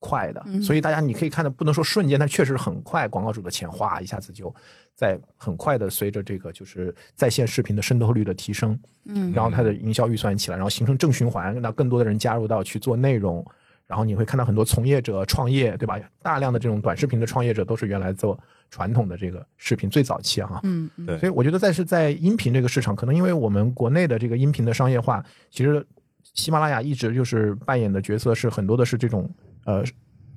[0.00, 0.42] 快的。
[0.46, 4.52] 嗯所以大家你可以看到不能说瞬间，但确实很快，广告主的钱哗一下子就
[4.96, 9.30] 在很快的随着这个就是在线视频的渗透率的提升，嗯。
[9.32, 13.44] 然后它的营销预算起来，然后形成正循环，让更多的人加入到去做内容，
[13.86, 16.00] 然后你会看到很多从业者创业，对吧？
[16.22, 18.38] 大量的这种短视频的创业者都是原来做
[18.70, 21.04] 传统的这个视频最早期啊，嗯嗯。
[21.04, 21.18] 对。
[21.18, 25.86] 所以我觉得在是在音频这个市场，可能因为我们国内的这个音频的商业化，其实
[26.22, 29.30] 喜马拉雅一直就是扮演的角色是很多的是这种
[29.66, 29.84] 呃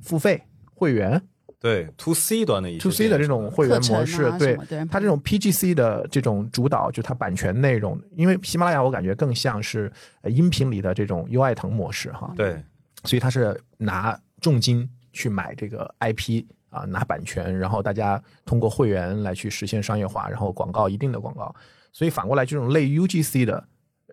[0.01, 0.41] 付费
[0.73, 1.21] 会员
[1.59, 4.57] 对 to C 端的一些 to C 的这种会员模式，啊对
[4.89, 9.91] 它这种 PGC 的这种主导，就它版权内容，因为喜马拉雅我感觉更像是
[10.21, 12.63] 呃音频里的这种优爱腾模式哈，对
[13.03, 21.53] 所以它是拿重金去买这个 IP 啊，拿版权，然后大家通过会员来去实现商业化，然后广告一定的广告，
[21.91, 23.61] 所以反过来这种类 UGC 的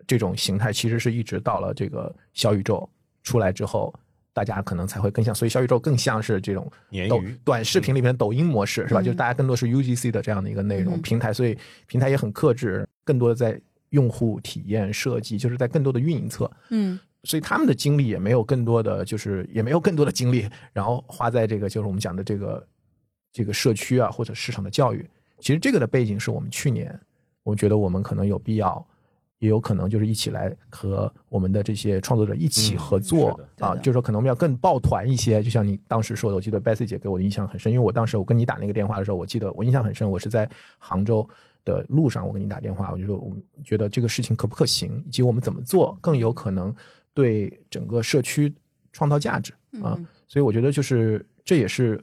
[0.05, 2.89] 这种形态，其实是一直到了这个小宇宙
[3.23, 3.93] 出来之后。
[4.37, 6.71] 大家可能才会更像，所以小宇宙更像是这种
[7.09, 9.01] 抖短视频里面的抖音模式，是吧？
[9.01, 16.51] 嗯就是大家更多是 UGC 的这样的一个内容嗯平台，所以平台也很克制，更多的在用户体验设计，就是在更多的运营侧。
[16.69, 22.67] 嗯所以他们的精力也没有更多的，就是也没有更多的精力，然后花在这个就是我们讲的这个
[23.33, 25.03] 这个社区啊或者市场的教育。
[25.39, 26.97] 其实这个的背景是我们去年，
[27.41, 28.87] 我觉得我们可能有必要，
[29.39, 35.41] 也有可能就是一起来和我们的这些创作者一起嗯合作、啊，就是说可能我们要更抱团一些。
[35.43, 41.27] 就像你当时说的，我记得 Bessy 姐给我的印象很深，因为我当时我跟你打那个电话的时候，我记得我印象很深，我是在杭州。
[41.65, 46.73] 的路上，我给你打电话，我就说，我们觉得这个事情可不可行，以及我们怎么做更有可能
[47.13, 48.55] 对整个社区
[48.93, 49.51] 创造价值
[49.83, 49.93] 啊。
[49.97, 52.01] 嗯所以我觉得就是这也是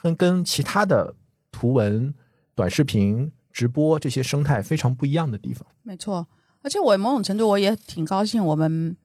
[0.00, 1.12] 跟跟其他的
[1.50, 2.14] 图文、
[2.54, 5.66] 短视频、直播这些生态非常不一样的地方。
[5.82, 6.24] 没错，
[6.62, 8.96] 而且我某种程度我也挺高兴，我们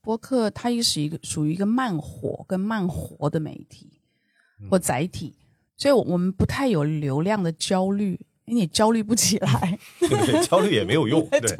[0.00, 4.00] 播客它也是一个属于一个慢火跟慢活的媒体
[4.70, 5.34] 或载体，
[5.76, 11.56] 所以我我们不太有流量的焦虑，因为你焦虑不起来， 对对，焦虑也没有用， 对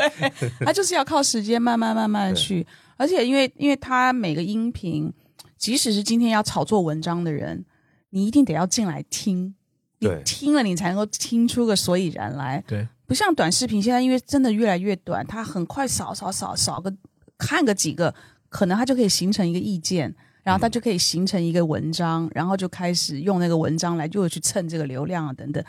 [0.61, 2.67] 它就是要靠时间慢慢慢慢的去，
[2.97, 5.13] 而且因为因为它每个音频，
[5.57, 7.65] 即使是今天要炒作文章的人，
[8.11, 9.55] 你一定得要进来听，
[9.99, 10.23] 你对。
[10.25, 16.93] 听了你才能够听出个所以然来，对，不像短视频，现在因为真的越来越短，它很快扫扫扫扫个
[17.37, 18.15] 看个几个，
[18.49, 25.63] 可能它就可以形成一个意见，然后它就可以形成一个文章，然后就开始用那个文章来就去蹭这个流量啊等等。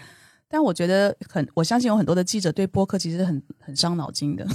[0.47, 4.47] 但我觉得很，我相信有很多的记者对播客其实很很伤脑筋的，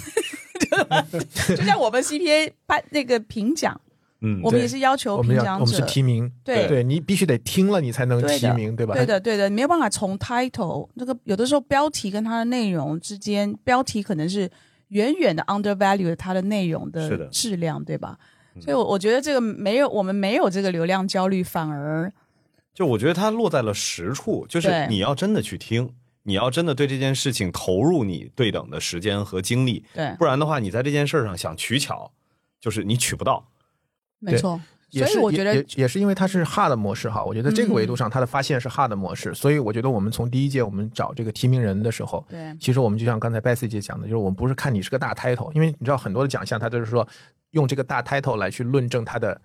[1.49, 3.79] 就像我们 CPA 颁那个评奖，
[4.23, 8.95] 嗯，我们也是要求评奖我们是，提名，对对你必须得听了你才能提名，对吧？
[8.95, 14.51] 对的，对的，没有办法从 title 那个有的时候标题跟它的内容之间，标题可能是
[14.89, 18.19] 远远的 undervalue 它的内容的质量，对吧？
[18.61, 22.13] 所以我，我觉得这个没有我们没有这个流量焦虑，反而
[22.75, 32.13] 就我觉得它落在了实处，就是你要真的去听，你要真的对这件事情投入你对等的时间和精力，对，不然的话，你在这件事上想取巧，
[32.61, 33.47] 就是你取不到。
[34.21, 34.61] 没错。
[34.91, 47.07] 也是所以我觉得也是因为它是 hard 模式哈，我觉得这个维度上它的发现是 hard 模式，所以我觉得我们从第一届我们找这个提名人的时候，对其实我们就像刚才 Bessy 姐讲的，就是我们不是看你是个大 title，因为你知道很多的奖项它都是说
[47.53, 49.41] 用这个大 title 来去论证它的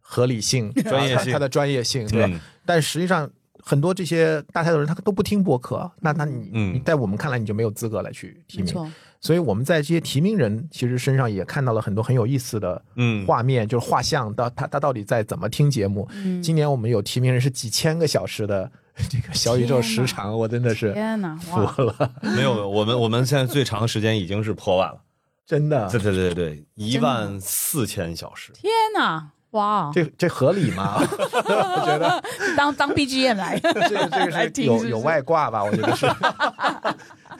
[0.00, 2.28] 合理性、 专业性它它的专业性，对吧？
[2.32, 3.30] 嗯但实际上
[3.62, 8.90] 很多这些大 title 人他都不听播客，那那你、嗯你在我们看来你就没有资格来去提名，没错，
[9.26, 16.08] 所以我们在这些提名人其实身上也看到了很多很有意思的嗯，画面，就是画像到他他到底在怎么听节目。
[16.12, 18.70] 嗯，今年我们有提名人是几千个小时的
[19.10, 25.00] 这个小宇宙时长，我真的是天哪，哇，服了，没有，我们我们现在最长时间已经是破万了。
[25.44, 28.52] 真的对对对对，一万四千小时。
[28.52, 30.98] 天哪，哇，这这合理吗？
[31.02, 32.22] 我觉得
[32.56, 35.64] 当当 BGM 来，这个这个来是有是是有外挂吧？
[35.64, 36.06] 我觉得是。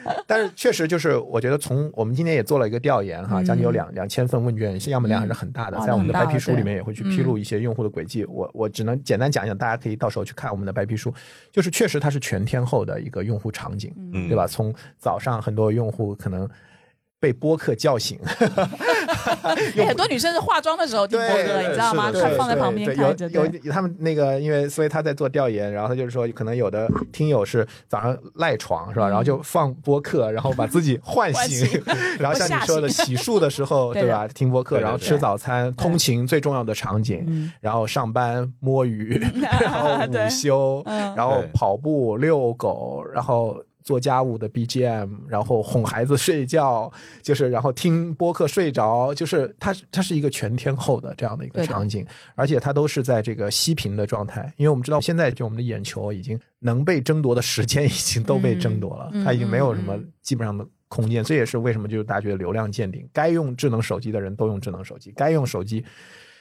[0.27, 8.25] 但是确实就是，我觉得从我们今天也做了一个调研哈，将近有两两千份问卷，样本量还是很大的，在我们的白皮书里面也会去披露一些用户的轨迹。
[8.27, 11.13] 我我只能简单讲一讲，大家可以到时候去看我们的白皮书，
[11.51, 14.47] 就是确实它是全天候的一个用户场景，嗯对吧？
[14.47, 16.49] 从早上很多用户可能。
[17.19, 18.19] 被播客叫醒，
[19.75, 22.11] 有 很多女生是化妆的时候听播客，你知道吗？
[22.13, 29.09] 是是的看放在旁边看着，有有他们那个，因为所以他在做调研，然后他就是说，可能有的听友是早上赖床是吧？
[29.09, 31.83] 然后就放播客，然后把自己唤醒醒，
[32.21, 34.29] 然后像你说的 洗漱的时候对吧？
[34.29, 43.57] 听播客，然后吃早餐、通勤最重要的场景，嗯然后上班摸鱼，然后午休，嗯然后跑步、遛狗，然后。
[43.87, 65.85] 做家务的 BGM，然后哄孩子睡觉，就是然后听播客睡着，就是它它是一个全天候的这样的一个场景，而且它都是在这个息屏的状态，因为我们知道现在就我们的眼球已经能被争夺的时间已经都被争夺了，嗯它已经没有什么嗯基本上的空间，这也是为什么就是大家觉得流量见顶，该用智能手机的人都用智能手机，该用手机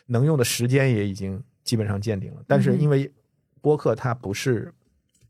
[0.08, 3.12] 能用的时间也已经基本上见顶了，但是因为
[3.62, 4.74] 播客它不是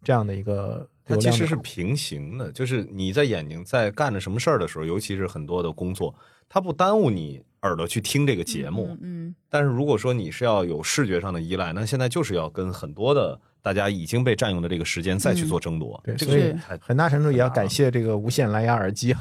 [0.01, 6.13] 这样的一个它其实是平行的，就是你在眼睛在干着什么事儿的时候，尤其是很多的工作，
[6.49, 8.87] 它不耽误你耳朵去听这个节目。
[9.01, 15.99] 嗯，嗯但是如果说你是要有视觉上的依赖，那现在就是要跟很多的大家已经被占用的这个时间再去做争夺。
[16.03, 19.11] 对，这所以个太很大程度也要感谢这个无线蓝牙耳机，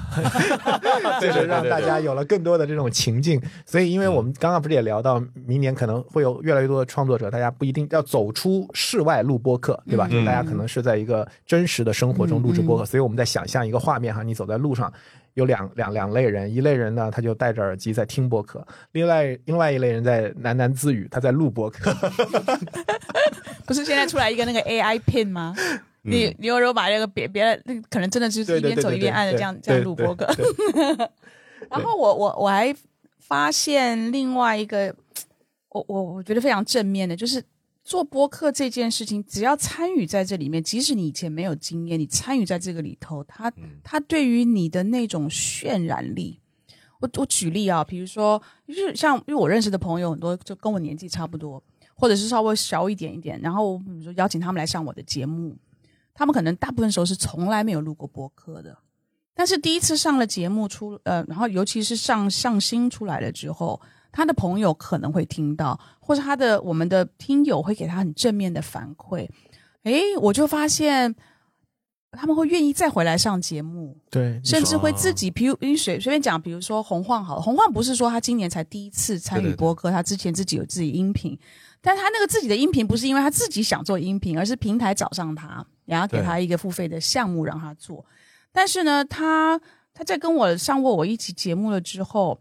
[1.18, 3.40] 就是让大家有了更多的这种情境。
[3.64, 10.07] 所以，因为我们刚刚不是也聊到，明年可能会有越来越多的创作者，大家不一定要走出室外录播客，对吧？
[10.11, 14.92] 嗯就是大家可能是在一个真实的生活中录制播客，所以我们在想象一个画面哈，你走在路上。
[15.35, 18.61] 有两两两类人，一类人呢，他就戴着耳机在听播客；
[18.92, 21.92] 另外另外一类人在喃喃自语，他在录播客。
[23.66, 25.55] 不是现在出来一个那个 AI pin 吗？
[26.03, 30.27] 你你有时候把这个别别的，那个可能真的就是一边走一边按着这样对这样录播歌。
[30.37, 31.11] 对
[31.70, 32.75] 然后我我我还
[33.20, 34.94] 发现另外一个，
[35.70, 37.42] 我我我觉得非常正面的，就是
[37.85, 46.40] 做播客这件事情，只要参与在这里面，即使你以前没有经验，你参与在这个里头，它它对于你的那种渲染力。
[47.01, 51.62] 我我举例啊，比如说，就是像因为我认识的朋友很多，就跟我年纪差不多，
[51.94, 55.55] 或者是稍微小一点一点，然后比如说邀请他们来上我的节目，
[56.14, 58.79] 他们可能大部分时候是从来没有录过播客的，
[59.35, 63.79] 但是第一次上了节目出呃，然后尤其是上上新出来了之后，
[64.16, 69.29] 他的朋友可能会听到，或者他的我们的听友会给他很正面的反馈，
[69.83, 71.12] 诶，我就发现
[72.12, 79.53] 他们会愿意再回来上节目，对，甚至会自己，比如你随随便讲，比如说洪晃好了，洪晃不是说他今年才第一次参对对对。
[79.53, 81.37] 与播客，他之前自己有自己音频，
[81.81, 88.07] 但他那个自己的音频不是因为他自己想做音频，而是平台找上他，然后给他一个付费的项目让他做。
[88.53, 89.61] 但是呢，他
[89.92, 92.40] 他在跟我上过我一期节目了之后，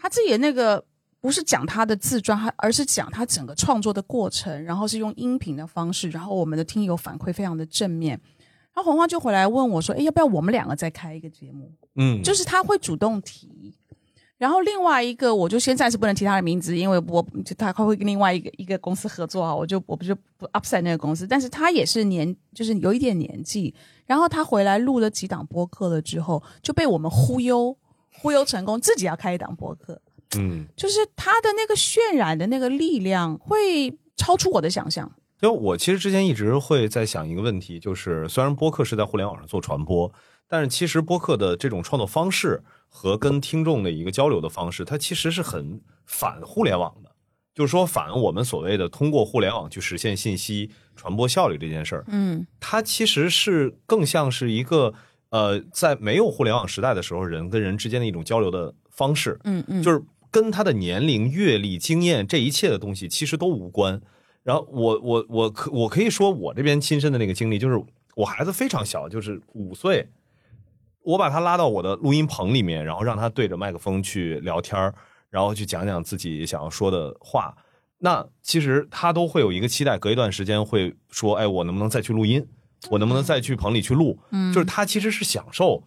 [0.00, 0.82] 他自己的那个
[1.20, 8.18] 不是讲他的自传，他而是讲他整个创作的过程，然后是用音频的方式，然后我们的听友反馈非常的正面。
[8.72, 13.74] 然后红花就回来问我说：“哎，要不要我们两个再开一个节目？”嗯，就是他会主动提。
[14.38, 23.74] 然后另外一个，我就先暂时不能提他的名字，因为我就他会跟另外一个一个公司合作啊，我就我不就不 upside 那个公司，但是他也是年就是有一点年纪，
[24.06, 27.76] 然后他回来录了几档播客了之后，就被我们忽悠
[28.12, 30.00] 忽悠成功，自己要开一档播客，
[30.36, 35.10] 嗯，就是他的那个渲染的那个力量会超出我的想象。
[35.40, 40.12] 就我其实之前一直会在想一个问题，就是虽然播客是在互联网上做传播，
[40.46, 47.10] 但是其实播客的这种创作方式和跟听众的一个交流的方式，它其实是很反互联网的，
[47.54, 52.04] 就是说反我们所谓的通过互联网去实现信息传播效率这件事儿。
[52.08, 54.92] 嗯它其实是更像是一个
[55.30, 59.38] 呃，在没有互联网时代的时候，人跟人之间的一种交流的方式。
[59.44, 64.00] 嗯嗯，就是跟他的年龄、阅历、经验这一切的东西其实都无关。
[64.42, 67.80] 然后我我我可我可以说我这边亲身的那个经历，就是
[68.16, 70.08] 我孩子非常小，就是五岁，
[71.02, 74.94] 我把他拉到我的录音棚里面，然后让他对着麦克风去聊天儿
[75.28, 77.54] 然后去讲讲自己想要说的话。
[77.98, 82.44] 那其实他都会有一个期待，隔一段时间会说：“哎，我能不能再去录音？
[82.88, 85.82] 我能不能再去棚里去录？”嗯就是他其实是享受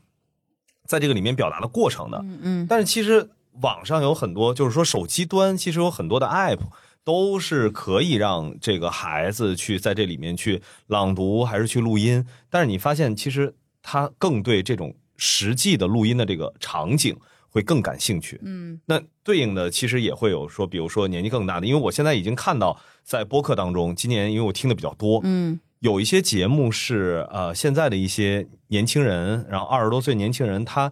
[0.86, 2.20] 在这个里面表达的过程的。
[2.24, 3.30] 嗯嗯但是其实
[3.62, 6.60] 网上有很多，就是说手机端其实有很多的 app
[7.04, 12.26] 都是可以让这个孩子去在这里面去朗读还是去录音。
[12.50, 17.16] 但是你发现，其实他更对这种实际的录音的这个场景
[17.50, 18.40] 会更感兴趣。
[18.44, 30.90] 嗯那对应的其实也会有说，比如说年纪更大的，因为我现在已经看到在播客当中，今年因为我听的比较多，嗯有一些节目是呃现在的一些年轻人，然后二十多岁年轻人，他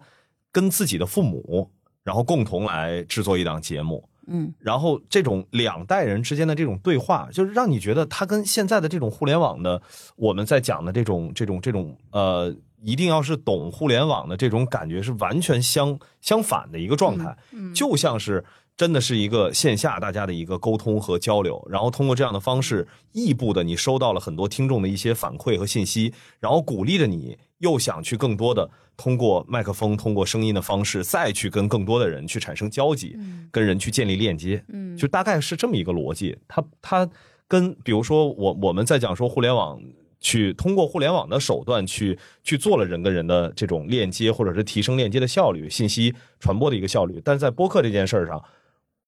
[0.52, 1.70] 跟自己的父母，
[2.04, 4.06] 然后共同来制作一档节目。
[4.26, 4.52] 嗯。
[4.58, 9.80] 然后这种两代人之间的这种对话，就是让你觉得他跟现在的这种互联网的
[10.14, 18.44] 我们在讲的这种这种这种呃，一定要是懂互联网的这种感觉是完全相相反的一个状态，嗯就像是
[18.82, 33.16] 真的是一个线下大家的一个沟通和交流，然后通过这样的方式，异步的你收到了很多听众的一些反馈和信息，然后鼓励着你又想去更多的通过麦克风、通过声音的方式，再去跟更多的人去产生交集，
[33.52, 36.36] 跟人去建立链接，嗯就大概是这么一个逻辑。
[36.48, 37.08] 它它
[37.46, 39.80] 跟比如说我我们在讲说互联网。
[40.24, 47.20] 去通过互联网的手段去去做了人跟人的这种链接，或者是提升链接的效率、信息传播的一个效率。
[47.24, 48.40] 但是在播客这件事儿上，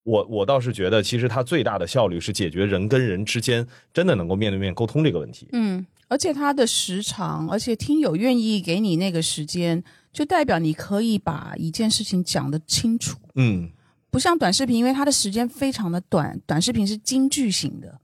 [0.05, 5.49] 我我倒是觉得，其实它最大的效率是解决人跟人之间真的能够面对面沟通这个问题。
[5.53, 9.83] 嗯，而且它的时长，而且听友愿意给你那个时间，
[10.13, 13.19] 就代表你可以把一件事情讲得清楚。
[13.35, 13.71] 嗯
[14.11, 17.99] 不像短视频，因为它的时间非常的短，短视频是京剧型的，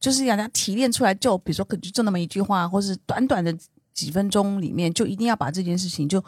[0.00, 3.56] 就是让大家提炼出来就，比如说可能就那么一句话，或是短短的
[3.94, 6.20] 几分钟里面，就一定要把这件事情就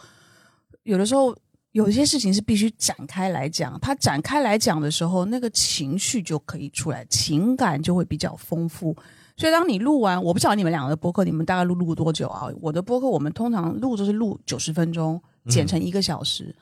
[0.84, 1.36] 有的时候
[1.74, 8.96] 有些事情是必须展开来讲，他展开来讲的时候，那个情绪就可以出来，情感就会比较丰富。
[9.36, 12.46] 所以当你录完，我不晓得你们两个的播客，你们大概录录多久啊？
[12.60, 16.54] 我的播客我们通常录都是录九十分钟，剪成一个小时。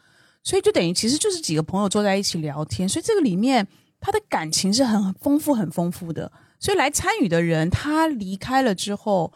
[0.42, 3.68] 所以就等于其实就是几个朋友坐在一起聊天，所以这个里面
[4.00, 6.32] 他的感情是很丰富、很丰富的。
[6.58, 9.30] 所以来参与的人，他离开了之后，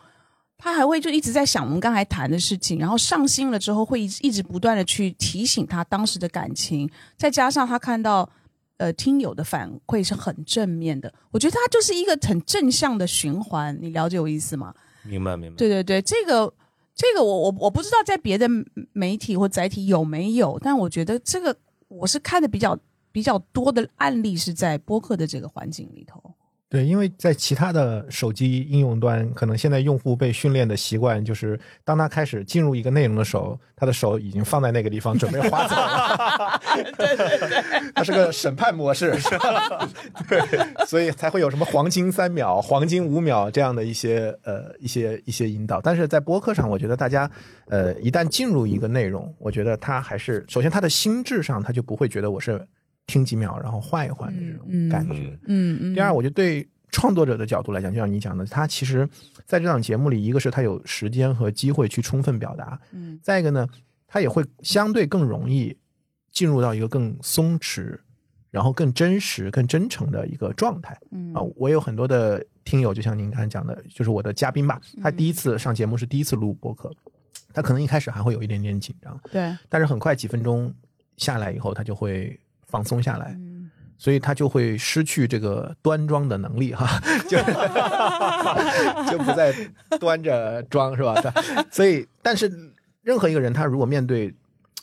[0.59, 8.28] 他还会就一直在想我们刚才谈的事情，然后上心了之后，会一直一直不断的去提醒他当时的感情，再加上他看到
[8.78, 13.76] 呃听友的反馈是很正面的，我觉得他就是一个很正向的循环。
[13.80, 14.74] 你了解我意思吗？
[15.04, 15.57] 明白明白。
[15.57, 16.52] 对对对，这个
[16.94, 18.48] 这个我我我不知道在别的
[18.92, 21.54] 媒体或载体有没有，但我觉得这个
[21.88, 22.76] 我是看的比较
[23.12, 26.34] 比较多的案例是在播客的这个环境里头。
[26.68, 36.60] 对，因为在其他的手机应用端，可能现在用户被训练的习惯就是，当他开始进入一个内容的时候，他的手已经放在那个地方，准备划走了。
[36.98, 39.88] 对对对，它是个审判模式，是吧？
[40.28, 40.40] 对，
[40.86, 45.80] 所以才会有什么黄金三秒、黄金五秒这样的一些呃一些一些引导。
[45.80, 47.30] 但是在播客上，我觉得大家
[47.68, 52.66] 呃一旦进入一个内容，我觉得他还是首先他的心智上他就不会觉得我是
[53.07, 55.38] 听几秒然后换一换的这种感觉。
[55.46, 55.94] 嗯嗯。
[55.94, 59.09] 第二，我觉得对创作者的角度来讲，就像你讲的，他其实
[59.44, 63.68] 在这档节目里，一个是他有时间和机会去充分表达，嗯再一个呢，
[64.07, 65.76] 他也会相对更容易
[66.30, 67.98] 进入到一个更松弛，
[68.50, 70.98] 然后更真实、更真诚的一个状态。
[71.11, 76.90] 嗯啊，我有很多的听友，就像您刚才讲的，就是我的嘉宾吧，他第一次上节目是第一次录播客，
[77.52, 80.72] 他可能一开始还会有一点点紧张，对，但是很快几分钟
[81.16, 83.34] 下来以后，他就会放松下来。
[83.38, 83.56] 嗯
[83.98, 86.86] 所以他就会失去这个端庄的能力哈，
[87.26, 87.38] 就
[89.10, 89.54] 就不再
[89.98, 91.14] 端着装是吧？
[91.18, 91.32] 他
[91.72, 92.46] 所以，但是
[93.00, 94.30] 任何一个人，他如果面对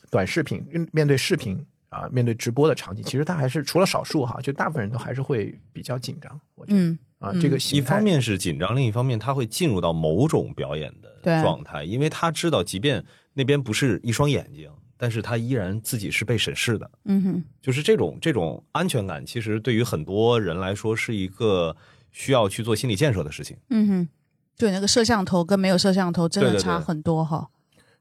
[0.09, 6.41] 短视频、面对视频啊、面对直播的场景，其实他还是除了少数哈，就大部分人都还是会比较紧张。
[6.55, 13.03] 我觉得嗯啊，这个心态方面是紧张，另一方面他会进入到某种表演的状态，因为他知道，即便
[13.35, 14.71] 那边不是一双眼睛，
[15.03, 16.89] 但是他依然自己是被审视的。
[17.03, 21.75] 嗯哼就是这种这种安全感，其实对于很多人来说是一个
[22.13, 23.57] 需要去做心理建设的事情。
[23.69, 24.09] 嗯哼，
[24.57, 27.49] 对，那个摄像头跟没有摄像头真的差很多哈。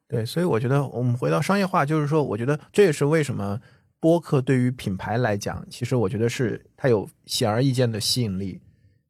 [0.06, 3.58] 对，所以我觉得我们回到商业化，就是说，我觉得这也是为什么
[3.98, 8.60] 播客对于品牌来讲，其实我觉得是它有显而易见的吸引力，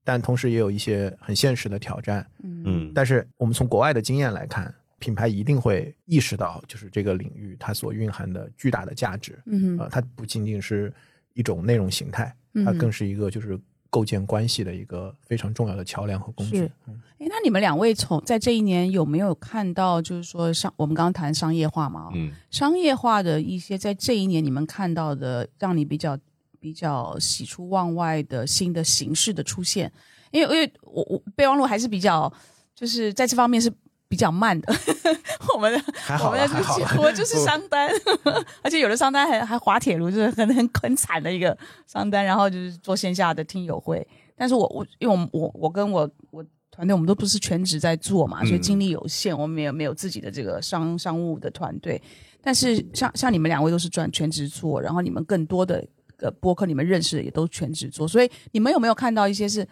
[0.02, 2.26] 但同时也有一些很现实的挑战。
[2.42, 9.36] 嗯，但是我们从国外的经验来看，品牌一定会意识到，就是这个领域它所蕴含的巨大的价值。
[9.46, 10.94] 嗯哼呃，它不仅仅是
[11.34, 12.32] 一种内容形态，
[12.64, 13.58] 它更是一个就是
[13.90, 16.70] 构建关系的一个非常重要的桥梁和工具是。
[17.18, 22.08] 哎，那你们两位从在这一年有没有看到，就是说商我们刚刚谈商业化嘛？
[22.14, 26.16] 嗯，商业化的一些在这一年你们看到的，让你比较
[26.60, 29.92] 比较喜出望外的新的形式的出现？
[30.30, 32.32] 因为因为我我备忘录还是比较
[32.74, 33.70] 就是在这方面是
[34.12, 34.70] 比较慢的，
[35.54, 36.96] 我们的还好，我们的还好啦。
[36.98, 37.88] 我就是商单，
[38.60, 41.56] 而且有的商单还还滑铁卢，就是很很很惨的一个
[41.86, 44.06] 商单，然后就是做线下的听友会。
[44.36, 51.98] 但是我我因为我们我我跟我我团队我们都不是全职在做嘛，所以精力有限，我们也没有自己的这个商商务的团队。
[52.42, 55.82] 但是像像你们两位都是专全职做，然后你们更多的
[56.18, 59.66] 呃播客你们认识的也都全职做，所以你们有没有看到一些是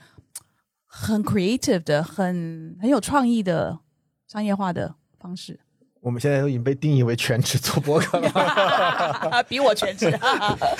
[0.86, 3.78] 很 creative 的、很很有创意的
[4.30, 5.58] 商业化的方式？
[6.00, 10.06] 我们现在都已经被定义为全职做播客了， 比我全职，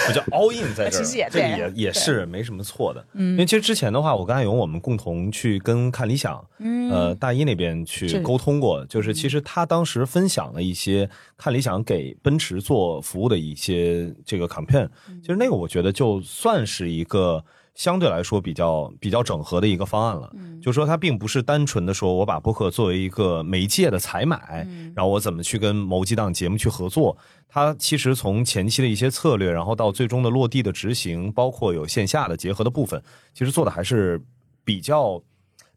[0.09, 3.05] 我叫 all in 在这儿，其实也这对也也是没什么错的。
[3.13, 3.33] 嗯。
[3.33, 6.91] 因为其实之前的话，我跟阿勇我们共同去跟看理想，嗯。
[6.91, 14.89] 呃，大一那边去沟通过，就是其实他当时分享了一些看理想给奔驰做服务的一些这个 campaign，
[15.21, 17.45] 其实那个我觉得就算是一个。
[17.81, 27.17] 相对来说比较比较整合的一个方案了，就是说它并不是单纯的说我把播客作为一个媒介的采买，然后我怎么去跟某几档节目去合作，
[27.49, 33.03] 它其实从前期的一些策略，然后到最终的落地的执行，包括有线下的结合的部分，
[33.33, 34.21] 其实做的还是
[34.63, 35.19] 比较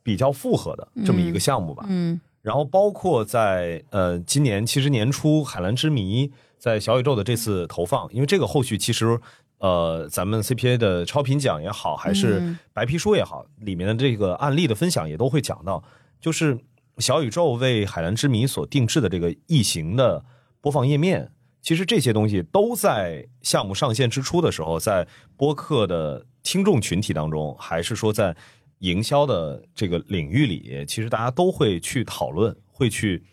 [0.03, 1.85] 比较复合的这么一个项目吧。
[1.87, 2.19] 嗯。
[2.41, 6.27] 然后包括在呃今年其实年初《海蓝之谜》
[6.57, 9.17] 在小宇宙的这次投放，因为这个后续其实
[9.63, 15.81] 呃咱们 CPA 的超频奖也好，还是嗯白皮书也好，里面的这个案例的分享也都会讲到，
[16.19, 16.59] 就是
[16.97, 20.25] 小宇宙为《海蓝之谜》所定制的这个异形的
[20.59, 21.31] 播放页面。
[21.61, 25.07] 其实这些东西都在项目上线之初的时候，在
[25.37, 28.35] 播客的听众群体当中，还是说在
[28.79, 33.23] 营销的这个领域里，其实大家都会去讨论，会去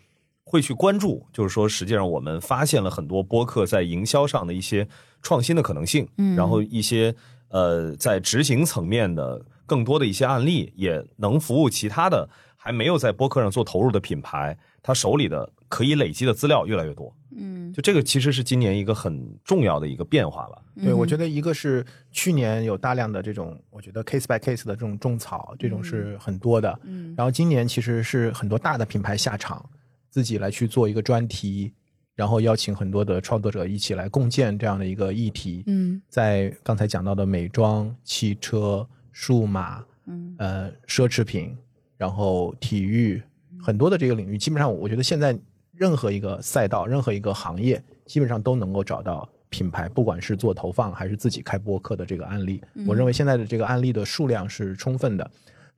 [0.51, 1.25] 会去关注。
[1.31, 4.85] 就是说，实际上我们发现了很多播客在营销上的一些
[5.21, 7.15] 创新的可能性，嗯然后一些
[7.47, 12.27] 呃在执行层面的更多的一些案例，也能服务其他的
[12.57, 17.15] 还没有在播客上做投入的品牌，他手里的可以累积的资料越来越多。
[17.33, 20.61] 嗯就这个其实是今年一个很重要的一个变化吧。
[20.83, 26.77] 对，我觉得一个是去年有大量的这种，我觉得 case by case 的这种种草，这种是很多的。
[26.83, 29.65] 嗯然后今年其实是很多大的品牌下场，
[30.11, 31.73] 自己来去做一个专题，
[32.13, 35.63] 然后邀请很多的创作者一起来共建这样的一个议题。
[35.65, 41.57] 嗯在刚才讲到的美妆、汽车、数码、嗯呃奢侈品，
[41.97, 43.23] 然后体育，
[43.59, 45.35] 很多的这个领域，基本上我觉得现在
[45.73, 52.61] 任何一个赛道、任何一个行业，基本上都能够找到品牌，不管是做投放还是自己开播客的这个案例。
[52.85, 55.31] 我认为现在的这个案例的数量是充分的。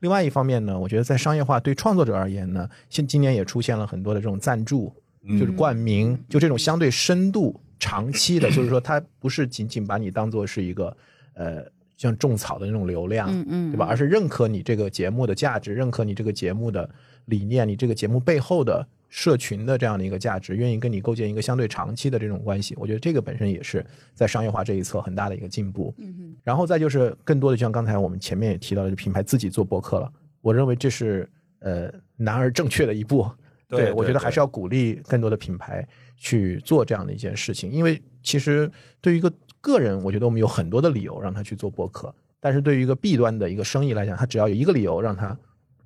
[0.03, 4.93] 另外一方面呢，我觉得在商业化对创作者而言呢，现今年也出现了很多的这种赞助，
[5.39, 10.95] 就是冠名，就这种相对深度、长期的， 就是说它不是仅仅把你当做是一个
[11.35, 11.63] 呃
[11.95, 13.85] 像种草的那种流量，嗯嗯对吧？
[13.89, 16.89] 而是认可你这个节目的价值，认可你这个节目的
[17.23, 18.85] 理念，你这个节目背后的
[19.15, 22.73] 社群的这样的一个价值，愿意跟你构建一个相对长期的这种关系。
[22.79, 23.85] 我觉得这个本身也是
[24.15, 25.93] 在商业化这一侧很大的一个进步。
[25.99, 30.11] 嗯哼然后再就是更多的，就像刚才我们前面也提到的，品牌自己做博客了。
[30.41, 33.29] 我认为这是呃难而正确的一步。
[33.69, 45.35] 对对我觉得还是要鼓励更多的品牌去做这样的一件事情，因为其实对于一个个人，我觉得我们有很多的理由让他去做博客，但是对于一个 B 端的一个生意来讲，他只要有一个理由让他，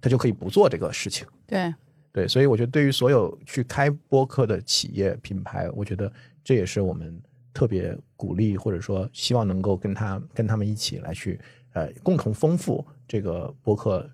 [0.01, 1.25] 他就可以不做这个事情。
[1.45, 1.73] 对
[2.17, 6.11] 对，所以我觉得对于所有去开播客的企业品牌，我觉得
[6.43, 7.15] 这也是我们
[7.53, 11.39] 特别鼓励或者说希望能够跟他跟他们一起来去
[11.73, 14.09] 呃共同丰富这个播客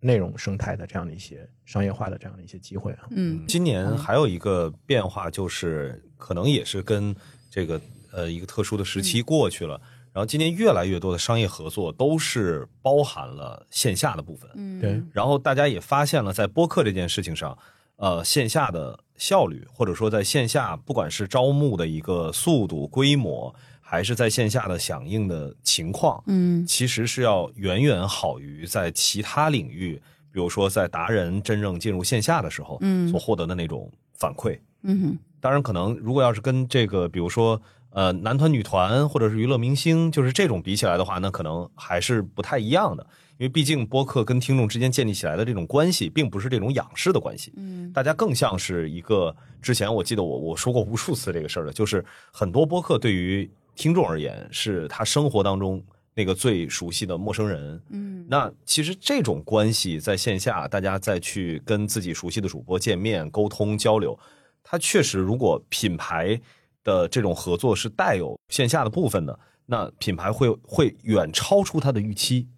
[0.00, 3.06] 内容生态的这样的一些商业化的这样的一些机会啊。
[3.10, 7.14] 嗯今年还有一个变化，就是可能也是跟
[7.48, 7.80] 这个
[8.10, 9.80] 呃一个特殊的时期过去了，
[10.16, 14.80] 然后今年越来越多的商业合作都是包含了线下的部分，嗯。
[14.80, 17.58] 对，然后大家也发现了，在播客这件事情上，
[17.96, 26.64] 呃，线下的效率，或者说在线下不管是招募的一个速度、规模，还是在线下的响应的情况，嗯。
[26.66, 30.00] 其实是要远远好于在其他领域，
[30.32, 33.06] 比如说在达人真正进入线下的时候，嗯。
[33.10, 34.58] 所获得的那种反馈。
[34.80, 35.18] 嗯哼。
[35.42, 37.60] 当然，可能如果要是跟这个，比如说
[37.96, 43.02] 呃男团、女团或者是娱乐明星，就是这种比起来的话，那可能还是不太一样的。
[43.38, 49.34] 因为毕竟播客跟听众之间建立起来的这种关系，并不是这种仰视的关系，嗯大家更像是一个。
[49.62, 55.82] 之前我记得我我说过无数次这个事儿了，就是很多播客对于听众而言，是他生活当中
[56.14, 57.82] 那个最熟悉的陌生人。
[57.90, 64.18] 嗯那其实这种关系在线下，大家再去跟自己熟悉的主播见面、沟通、交流，
[64.62, 66.38] 它确实如果品牌
[66.86, 72.48] 的这种合作是带有线下的部分的，那品牌会会远超出它的预期。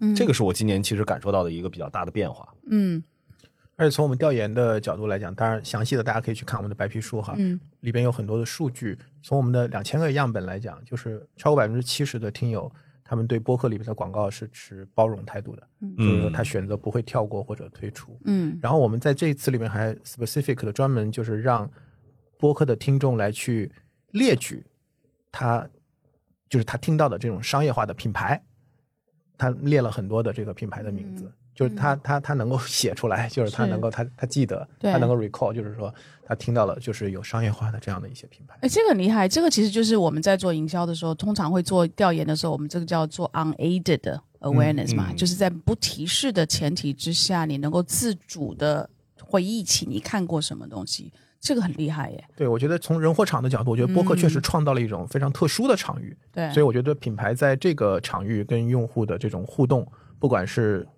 [0.00, 2.48] 嗯这个是我今年其实感受到的一个比较大的变化。
[2.68, 3.02] 嗯
[3.76, 8.96] 而且从我们调研的角度来讲，当然详细的大家可以去看我们的白皮书哈，嗯里边有很多的数据。
[9.22, 12.70] 从我们的两千个样本来讲，就是超过百分之七十的听友，
[13.04, 15.62] 他们对播客里边的广告是持包容态度的，
[15.98, 18.16] 就是说他选择不会跳过或者退出。
[18.24, 21.68] 嗯然后我们在这一次里面还 specific 的专门就是让
[22.38, 23.70] 播客的听众来去
[24.10, 24.64] 列举
[25.32, 25.68] 他
[26.48, 28.40] 就是他听到的这种商业化的品牌，
[29.36, 34.92] 他列了很多的这个品牌的名字，就是他他他能够写出来，就是他能够他他记得，对。
[34.92, 35.92] 他能够 recall，就是说
[36.24, 38.56] 他听到了就是有商业化的这样的一些品牌。
[38.60, 48.88] 哎，这个很厉害，这个其实就是我们在做营销的时候，通常会做调研的时候，我们这个叫做 unaided awareness 嘛，嗯就是在不提示的前提之下，你能够自主的
[49.20, 51.12] 回忆起你看过什么东西，
[51.44, 52.24] 这个很厉害耶。
[52.34, 56.16] 对，我觉得从人货场的角度，我觉得播客确实创造了一种非常特殊的场域。
[56.32, 59.86] 对，所以我觉得品牌在这个场域跟用户的这种互动，
[60.18, 60.88] 不管是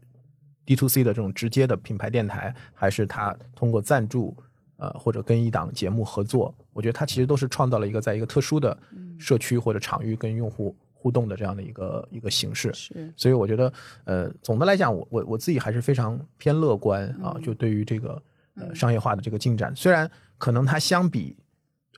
[0.65, 4.37] D to C 的这种直接的品牌电台，还是它通过赞助，
[4.77, 8.79] 呃，或者跟一档节目合作，我觉得它其实都是创造了一个在一个特殊的
[9.19, 12.73] 社区或者场域跟用户互动的这样的一个一个形式。
[12.73, 13.73] 是所以我觉得，
[14.05, 18.23] 呃，总的来讲，我我我自己还是非常偏乐观啊，嗯就对于这个
[18.57, 21.37] 呃商业化的这个进展，虽然可能它相比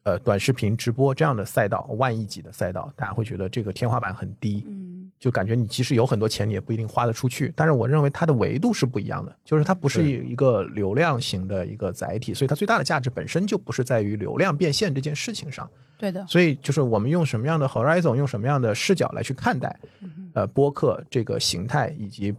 [0.04, 7.52] 呃短视频直播这样的赛道，万亿级的赛道，大家会觉得这个天花板很低，嗯，就感觉你即使有很多钱，你也不一定花得出去。
[7.56, 15.68] 但是我认为它的维度是不一样的，就是它不是一个流量型的一个载体，所以它最大的价值本身就不是在于流量变现这件事情上。
[15.98, 19.76] 对的，所以就是我们用什么样的 horizon，用什么样的视角来去看待，
[20.32, 22.32] 呃，播客这个形态以及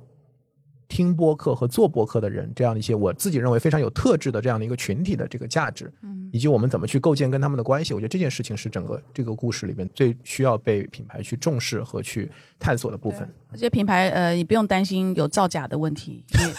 [0.89, 5.89] 听播客和做播客的人这样的一些我自己认为非常有特质的这样的一个群体的这个价值，
[6.33, 12.29] 以及我们怎么去构建跟他们的关系，我觉得这件事情是整个这个故事里面最需要被品牌去重视和去
[12.59, 13.31] 探索的部分。
[13.51, 16.53] 而且品牌呃，你不用担心有造假的问题，因为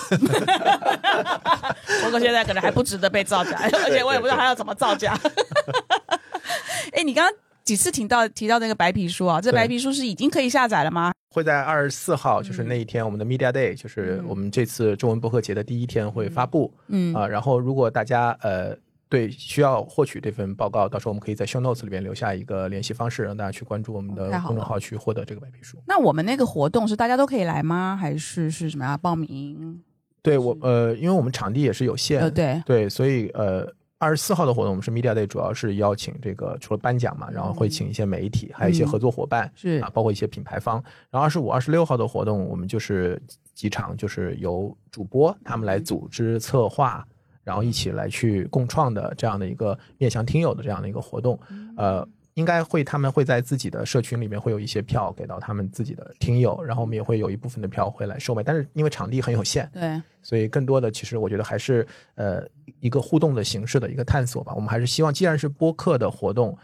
[2.02, 5.18] 博客现在可能还不值得被造假，而且我也不知道他要怎么造假。
[6.94, 7.38] 哎，你刚刚
[7.70, 9.40] 几次提到提到那个白皮书啊？
[9.40, 11.12] 这白皮书是已经可以下载了吗？
[11.30, 16.74] 会在二十四号，就是那一天，我们的 Media Day，就是我们这次中文博客节的第一天会发布。
[16.88, 18.76] 嗯啊、然后如果大家呃
[19.08, 25.78] 对需要获取这份报告，到时候我们可以在 Show Notes 里边留下一个联系方式，让大家去关注我们的公众号去获得这个白皮书。
[25.86, 27.96] 那我们那个活动是大家都可以来吗？
[27.96, 29.80] 还是是什么样报名？
[30.22, 33.72] 对我呃，因为我们场地也是有限，呃，对，对，所以呃。
[34.00, 39.78] 二十四号的活动，我们是 Media Day，主要是邀请这个除了颁奖嘛，然后会请一些媒体，还有一些合作伙伴，是。
[39.82, 40.82] 啊，包括一些品牌方。
[41.10, 43.20] 然后二十五、二十六号的活动，我们就是
[43.54, 47.06] 几场，就是由主播他们来组织策划，
[47.44, 51.38] 然后一起来去共创的这样的一个面向听友的这样的一个活动。
[51.76, 62.42] 呃，应该会他们会在自己的社群里面会有一些票给到他们自己的听友，然后我们也会有一部分的票会来售卖，但是因为场地很有限，对，所以更多的其实我觉得还是呃
[62.80, 64.52] 一个互动的形式的一个探索吧。
[64.54, 66.56] 我们还是希望，既然是播客的活动，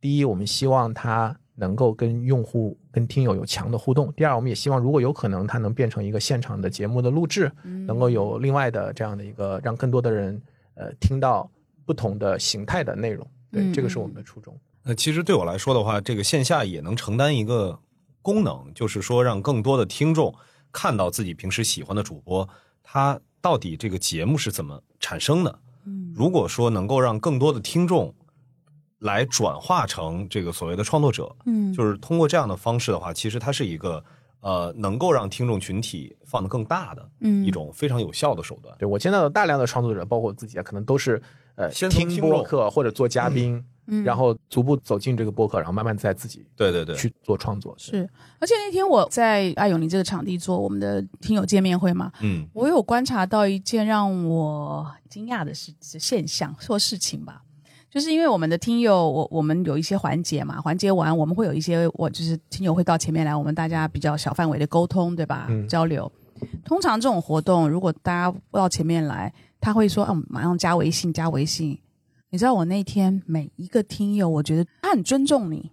[0.00, 7.50] 第一，我们希望它能够跟用户、跟听友有强的互动；第二，我们也希望如果有可能，它能变成一个现场的节目的录制，
[7.86, 10.40] 能够有另外的这样的一个让更多的人
[10.74, 11.50] 呃听到
[11.84, 13.26] 不同的形态的内容。
[13.50, 14.56] 对，嗯这个是我们的初衷。
[14.84, 17.78] 那其实对我来说的话，这个线下也能承担一个
[18.22, 20.32] 功能，就是说让更多的听众
[20.70, 22.48] 看到自己平时喜欢的主播，
[22.82, 25.58] 他到底这个节目是怎么产生的。
[25.86, 28.12] 嗯如果说能够让更多的听众
[28.98, 34.04] 来转化成这个所谓的创作者，嗯，就是通过这样的方式的话，其实它是一个
[34.40, 38.74] 呃能够让听众群体放得更大的嗯一种非常有效的手段。
[38.78, 41.22] 对我见到的大量的创作者，包括我自己啊，可能都是
[41.58, 44.04] 呃听先从听播客或者做嘉宾，嗯。
[44.04, 47.74] 然后逐步走进这个播客，然后慢慢再自己对对对，去做创作。
[47.76, 52.46] 是，而且那天我在爱永林这个场地做我们的听友见面会嘛，嗯。
[52.52, 57.42] 我有观察到一件让我惊讶的事现象或事情吧，
[57.90, 65.46] 就是因为我们的听友，我我们有一些环节嘛，环节完我们会有一些，我就是听友会到前面来，我们大家比较小范围的沟通，对吧？
[65.48, 65.66] 嗯。
[65.66, 66.10] 交流。
[66.64, 71.78] 通常这种活动，如果大家到前面来，他会说，嗯、马上加微信，加微信。
[72.30, 75.72] 你知道我那天每一个听友，我觉得他很尊重你，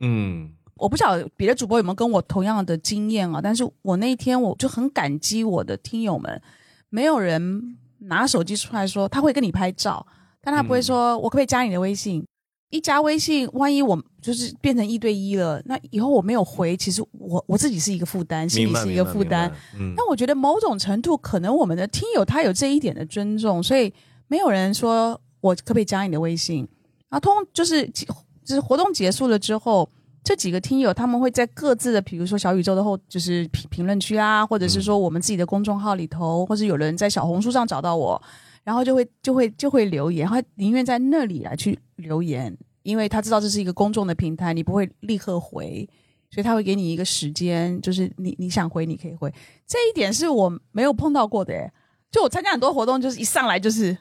[0.00, 6.42] 嗯我不晓得别的主播有没有跟我同样的经验啊，但是我那一天我就很感激我的听友们，
[6.90, 10.06] 没有人拿手机出来说他会跟你拍照，
[10.42, 12.26] 但他不会说、我可不可以加你的微信。
[12.74, 19.48] 一加微信，万一我就是变成一对一了，那以后我没有回，其实我我自己是一个负担，心里是一个负担。。
[19.78, 23.92] 嗯，那我觉得某种程度，可能我们的听友他有这一点的尊重，所以
[24.26, 26.66] 没有人说我可不可以加你的微信。
[27.08, 28.12] 然后通就是就
[28.56, 29.88] 是活动结束了之后，
[30.24, 38.20] 这几个听友他们会在各自的，比如说小宇宙的后，就是评评论区啊，或者是说我们自己的公众号里头，或者有人在小红书上找到我，
[38.64, 45.88] 然后就会就会就会留言，他宁愿在那里来去留言，因为他知道这是一个公众的平台，你不会立刻回。
[46.30, 49.32] 所以他会给你一个时间，就是你你想回你可以回，
[49.68, 51.72] 这一点是我没有碰到过的，诶，
[52.10, 53.96] 就我参加很多活动，就是一上来就是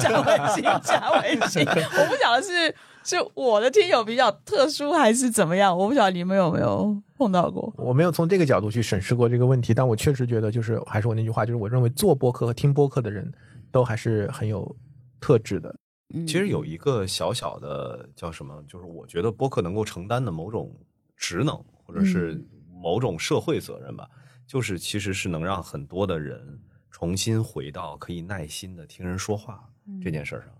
[0.00, 1.64] 加微信，加微信。
[1.64, 7.72] 我不晓得是是我的听友比较特殊还是怎么样，我不晓得你们有没有碰到过。
[7.76, 13.32] 我没有从这个角度去审视过这个问题，但我确实觉得，就是还是我那句话，就是我认为做播客和听播客的人
[13.70, 14.76] 都还是很有
[15.20, 15.74] 特质的。
[16.14, 20.74] 嗯其实有一个小小的叫什么，就是我觉得播客能够承担的某种
[21.16, 21.54] 职能，
[21.84, 22.42] 或者是
[22.72, 24.08] 某种社会责任吧，
[24.46, 26.58] 就是其实是能让很多的人
[26.90, 29.68] 重新回到可以耐心的听人说话
[30.02, 30.50] 这件事儿上。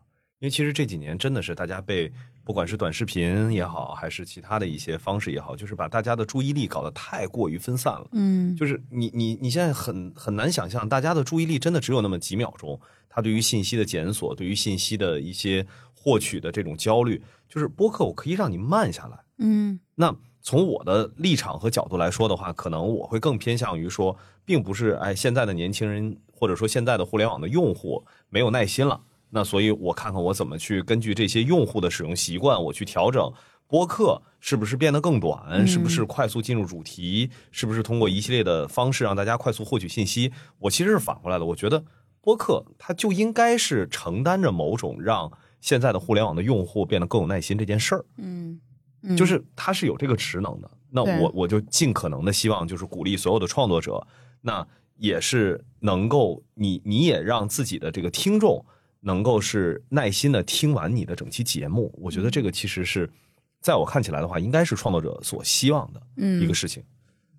[0.40, 2.10] 因为其实这几年真的是大家被
[2.44, 8.08] 不管是短视频也好，还是其他的一些方式也好，就是把大家的注意力搞得太过于分散了。
[8.12, 19.18] 嗯就是你你你现在很很难想象，大家的注意力真的只有那么几秒钟，他对于信息的检索，对于信息的一些获取的这种焦虑，就是播客我可以让你慢下来。
[19.38, 29.00] 嗯那从我的立场和角度来说的话，可能我会更偏向于说，并不是哎现在的年轻人或者说现在的互联网的用户没有耐心了，
[29.30, 33.32] 那所以我看看我怎么去根据这些用户的使用习惯，我去调整
[33.66, 40.32] 播客是不是变得更短，嗯是不是快速进入主题，是不是通过一系列的方式让大家快速获取信息。
[40.58, 41.84] 我其实是反过来的，我觉得
[42.20, 48.04] 播客它就应该是承担着某种让现在的互联网的用户变得更有耐心这件事儿。
[48.16, 48.60] 嗯
[49.02, 50.70] 嗯，就是它是有这个职能的。
[50.90, 54.06] 那我我就尽可能的希望就是鼓励所有的创作者，
[54.40, 54.66] 那
[54.96, 58.64] 也是能够你你也让自己的这个听众
[59.00, 61.92] 能够是耐心的听完你的整期节目。
[62.00, 63.10] 我觉得这个其实是
[63.60, 66.82] 在我看起来的话，应该是创作者所希望的嗯一个事情。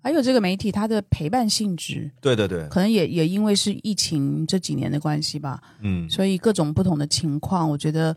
[0.02, 8.16] 还有这个媒体它的陪伴性质，对对对，可能也也因为是疫情这几年的关系吧，嗯所以各种不同的情况，我觉得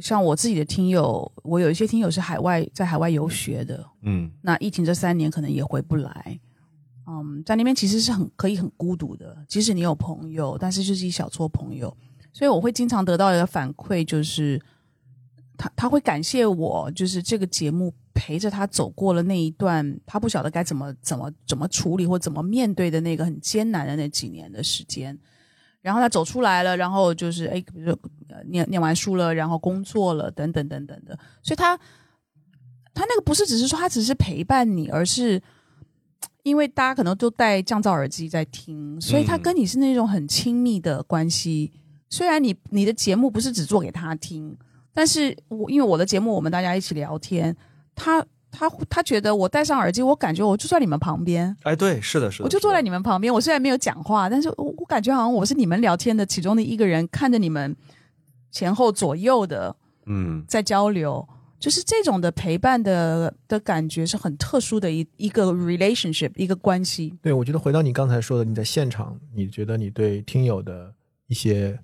[0.00, 6.38] 像我自己的听友，我有一些听友是海外在海外游学的，嗯那疫情这三年可能也回不来。
[7.06, 11.96] 嗯，在那边其实是很可以很孤独的，即使你有朋友，但是就是一小撮朋友，
[12.32, 14.60] 所以我会经常得到一个反馈，就是
[15.56, 25.18] 他他会感谢我，就是这个节目陪着他走过了那一段他不晓得该怎么怎么怎么处理或怎么面对的那个很艰难的那几年的时间。
[25.80, 27.98] 然后他走出来了，然后就是哎，比如说
[28.28, 31.76] 呃念念完书了，然后工作了，等等等等的，所以他
[32.92, 35.40] 他那个不是只是说他只是陪伴你，而是
[36.42, 41.72] 因为大家可能都戴降噪耳机在听，所以他嗯跟你是那种很亲密的关系。
[42.10, 44.56] 虽然你你的节目不是只做给他听，
[44.92, 47.54] 但是我因为我的节目我们大家一起聊天，
[47.94, 57.76] 他他他觉得我戴上耳机，我感觉我就在你们旁边，哎，对，是的，是的，我就坐在你们旁边，我虽然没有讲话，但是我我感觉好像我是你们聊天的其中的一个人，看着你们
[58.50, 60.42] 前后左右的嗯。
[60.48, 61.28] 在交流，
[61.60, 67.12] 就是这种的陪伴的的感觉是很特殊的一一个 relationship 一个关系。
[67.20, 70.94] 对，我觉得回到你刚才说的，你在现场，你觉得你对听友的
[71.26, 71.78] 一些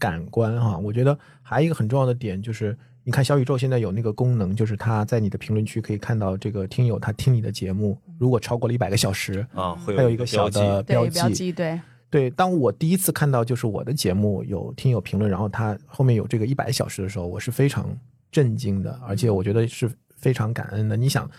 [0.00, 11.52] 感官哈，我觉得还有一个很重要的点就是，你看小宇宙现在有那个功能，就是它在你的评论区可以看到这个听友他听你的节目，如果超过了一百个小时，啊，会有一个个小的标记。
[11.52, 11.78] 对，
[12.08, 17.96] 对，当我第一次看到就是我的节目有听友评论，然后他后面有这个一百小时的时候，我是非常
[18.32, 20.96] 震惊的，而且我觉得是非常感恩的。
[20.96, 21.30] 你想，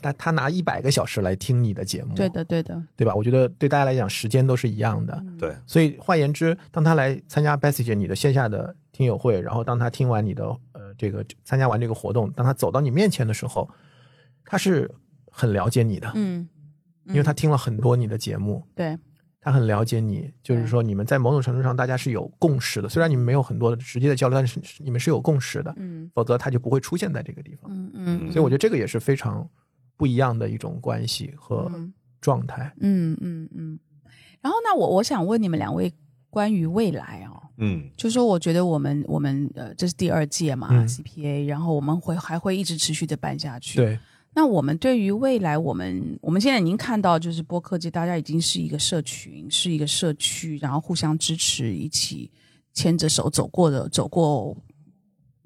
[0.00, 3.14] 他他拿一百个小时来听你的节目，对的，对的，对吧？
[3.14, 5.20] 我觉得对大家来讲，时间都是一样的。
[5.38, 13.68] 对，所以换言之，当他来参加姐你的线下的听友会，然后当他听完你的呃这个参加完这个活动，当他走到你面前的时候，
[14.44, 14.88] 他是
[15.30, 16.48] 很了解你的，嗯，
[17.06, 18.96] 因为他听了很多你的节目，对，
[19.46, 27.70] 他很了解你，就是说你们在某种程度上大家是有共识的，虽然你们没有很多的直接的交流，但是你们是有共识的，嗯否则他就不会出现在这个地方。
[27.72, 29.48] 嗯嗯，所以我觉得这个也是非常
[29.96, 32.74] 不一样的一种关系和嗯状态。
[32.80, 33.78] 嗯嗯嗯。
[34.40, 35.92] 然后，那我我想问你们两位
[36.28, 43.98] 关于未来哦，嗯就说我觉得我们我们呃这是第二届嘛、嗯 CPA，然后我们会还会一直持续的办下去。，对，
[44.36, 52.30] 那我们对于未来，我们我们现在已经看到，就是播客界大家已经是一个社群，是一个社区，然后互相支持，一起
[52.74, 54.54] 牵着手走过的走过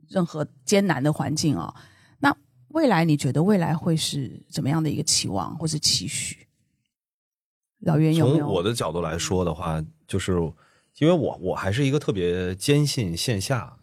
[0.08, 1.72] 任何艰难的环境哦。
[2.18, 2.36] 那
[2.70, 6.48] 未来你觉得未来会是怎么样的一个期望或是期许？
[7.82, 8.36] 老袁有？
[8.36, 10.32] 从我的角度来说的话，就是
[10.98, 13.78] 因为我我还是一个特别坚信线下，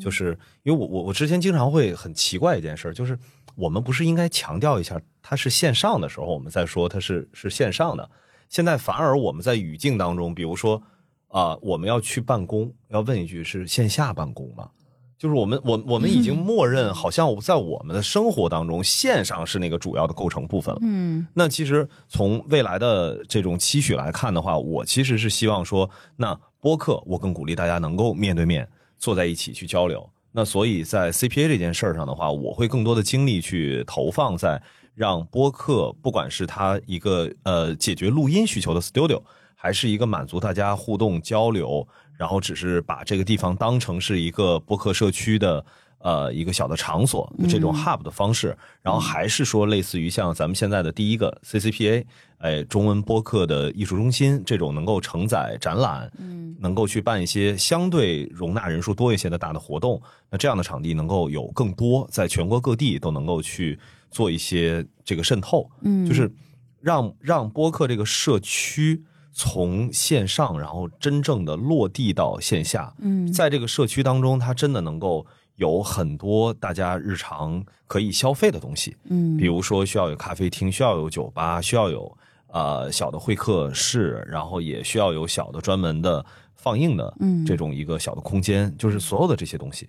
[0.00, 3.18] 就是因为我我我之前经常会很奇怪一件事，就是
[3.54, 8.10] 我们不是应该强调一下它是线上的时候，我们再说它是是线上的，
[8.48, 10.82] 现在反而我们在语境当中，比如说
[11.28, 14.68] 啊、我们要去办公，要问一句是线下办公吗？
[15.16, 20.80] 就是我们我我们已经 默认，好像在我们的生活当中，线上是那个主要的构成部分了。
[20.82, 28.68] 嗯那其实从未来的这种期许来看的话，我其实是希望说，那播客我更鼓励大家能够面对面
[29.00, 30.08] 坐在一起去交流。
[30.30, 34.62] 那所以在 CPA 这件事儿上的话，我会更多的精力去投放在
[34.94, 39.20] 让播客，不管是它一个呃解决录音需求的 studio，
[39.56, 41.84] 还是一个满足大家互动交流，
[42.16, 45.64] 然后只是把这个地方当成是一个播客社区的
[46.00, 52.04] 呃一个小的场所这种 hub 的方式，然后还是说类似于像咱们现在的第一个 CCPA，
[52.38, 56.40] 哎，中文播客的艺术中心这种能够承载展览，嗯。
[56.62, 59.98] 能够去办一些相对容纳人数多一些的大的活动，
[60.28, 63.78] 那这样的场地能够有更多，在全国各地都能够去
[64.10, 66.30] 做一些这个渗透，嗯，就是
[66.82, 73.32] 让让播客这个社区从线上，然后真正的落地到线下，嗯。
[73.32, 75.24] 在这个社区当中，它真的能够
[75.60, 79.36] 有很多大家日常可以消费的东西，嗯。
[79.36, 86.24] 比如说需要有咖啡厅，需要有酒吧，需要有呃小的会客室，然后也需要有小的专门的
[86.56, 87.44] 放映的嗯。
[87.44, 89.84] 这种一个小的空间，就是所有的这些东西，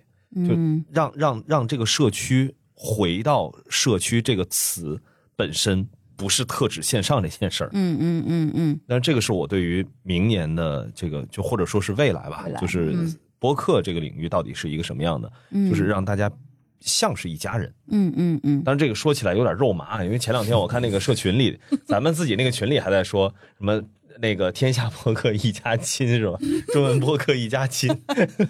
[0.46, 5.00] 就嗯让让让这个社区回到社区这个词
[5.34, 7.70] 本身，不是特指线上这件事儿。
[7.72, 8.80] 嗯嗯嗯嗯。
[8.86, 12.60] 但是这个是我对于明年的这个，就或者说是未来吧，来。
[12.60, 16.30] 就是嗯播客这个领域到底是一个什么样的，嗯，就是让大家
[16.78, 17.74] 像是一家人。
[17.88, 18.62] 嗯嗯嗯。
[18.64, 23.82] 但是，这个说起来有点肉麻，因为前两天我看那个社群里， 咱们自己那个群里还在说什么
[24.20, 26.38] 那个天下播客一家亲是吧？
[26.68, 27.90] 中文播客一家亲，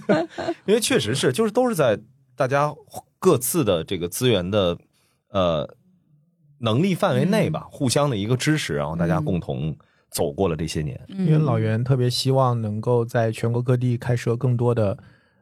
[0.68, 1.98] 因为确实是，就是都是在
[2.36, 2.70] 大家
[3.18, 4.76] 各自的这个资源的
[5.30, 5.74] 呃
[6.58, 9.74] 能力范围内吧，互相的一个支持，然后大家共同
[10.12, 11.00] 走过了这些年。
[11.08, 14.96] 嗯，因为老袁特别希望能够在全国各地开设更多的，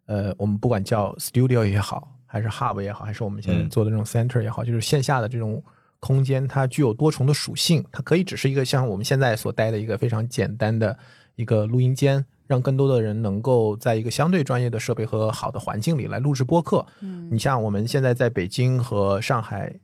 [0.07, 5.63] 呃，我们不管叫 studio 也好，还是 hub 也好，还是我们现在嗯做的这种 center 也好，就是线下的这种
[5.99, 10.97] 空间，它具有多重的属性，它可以只是一个像我们现在所待的一个非常简单的
[11.37, 16.87] 一个录音间，让更多的人能够在一个相对专业的设备和好的环境里来录制播客。
[17.01, 19.75] 嗯你像我们现在在北京和上海，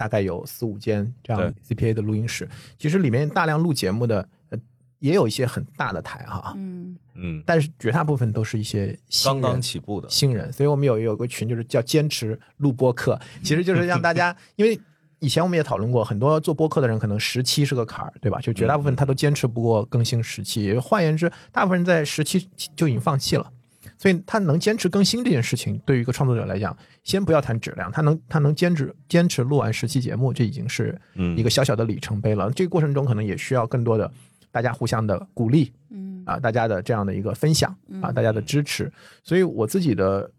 [0.00, 2.48] 大概有四五间这样 CPA 的录音室，
[2.78, 4.58] 其实里面大量录节目的，呃，
[4.98, 6.96] 也有一些很大的台哈，嗯。
[7.22, 9.42] 嗯，但是绝大部分都是一些新刚人。
[9.42, 14.80] 刚起步的，新人，所以我们有有个群，就是叫坚持录播课，其实就是让大家， 因为
[15.18, 18.40] 以前我们也讨论过，很多做播客的人可能十期是个坎儿，对吧？
[18.40, 23.52] 就绝大部分他都坚持不过更新十期，也换言之，大部分人在十期就已经放弃了。
[24.00, 26.74] 所以他能坚持更新这件事情，对于一个创作者来讲，
[27.04, 32.50] 先不要谈质量，他能他能坚持坚持录完十期节目，这已经是嗯一个小小的里程碑了。
[32.52, 34.10] 这个过程中可能也需要更多的
[34.50, 38.90] 大家互相的鼓励，嗯啊，大家的这样的一个分享啊，大家的支持。
[39.22, 40.30] 所以我自己的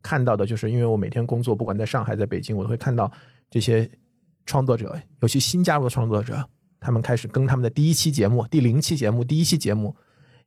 [0.00, 3.12] 看到的就是，因为我每天工作，不管在上海、在北京，我都会看到
[3.50, 3.86] 这些
[4.46, 6.42] 创作者，尤其新加入的创作者，
[6.80, 9.94] 他们开始更他们的第一期节目、第零期节目、第一期节目。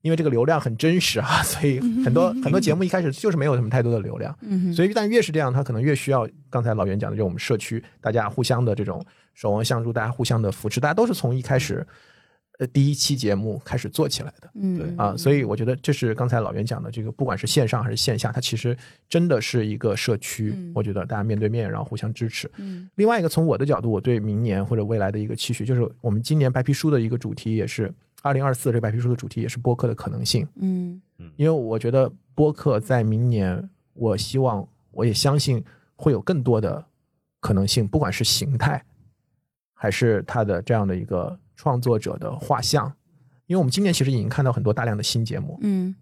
[0.05, 9.03] 因为这个流量很真实啊， 所以很多很多节目一开始就是没有什么太多的流量，嗯所以但越是这样，它可能越需要刚才老袁讲的，就我们社区大家互相的这种
[9.33, 11.83] 守望相助，大家互相的扶持，大家都是从一开始，
[12.59, 14.49] 呃，第一期节目开始做起来的。
[14.53, 18.77] 嗯啊，所以我觉得这是刚才老袁讲的这个，不管是线上还是线下，它其实
[19.09, 20.53] 真的是一个社区。
[20.55, 22.47] 嗯我觉得大家面对面，然后互相支持。
[22.57, 27.91] 嗯另外一个，从我的角度，我对明年或者未来的一个期许，就是我们今年白皮书的一个主题，也是
[28.25, 30.47] 二零二四这个白皮书的主题，也是播客的可能性。
[30.55, 30.99] 嗯
[31.35, 35.63] 因为我觉得播客在明年，我希望我也相信
[35.95, 36.83] 会有更多的
[37.39, 38.83] 可能性，不管是形态，
[39.75, 42.91] 还是它的这样的一个创作者的画像。
[43.45, 45.95] 因为我们今年其实已经看到很多大量的新节目，嗯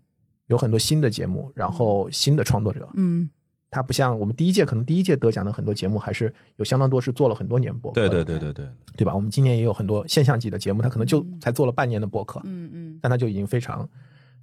[0.48, 3.30] 有很多新的节目，然后新的创作者，嗯
[3.74, 9.16] 它不像我们第一届，可能第一届得奖的很多节目，还是有相当多是做了很多年播客对，对对对对，对吧？
[9.16, 13.00] 我们今年也有很多现象级的节目，它可能就才做了半年的播客，嗯嗯。
[13.02, 13.90] 但他就已经非常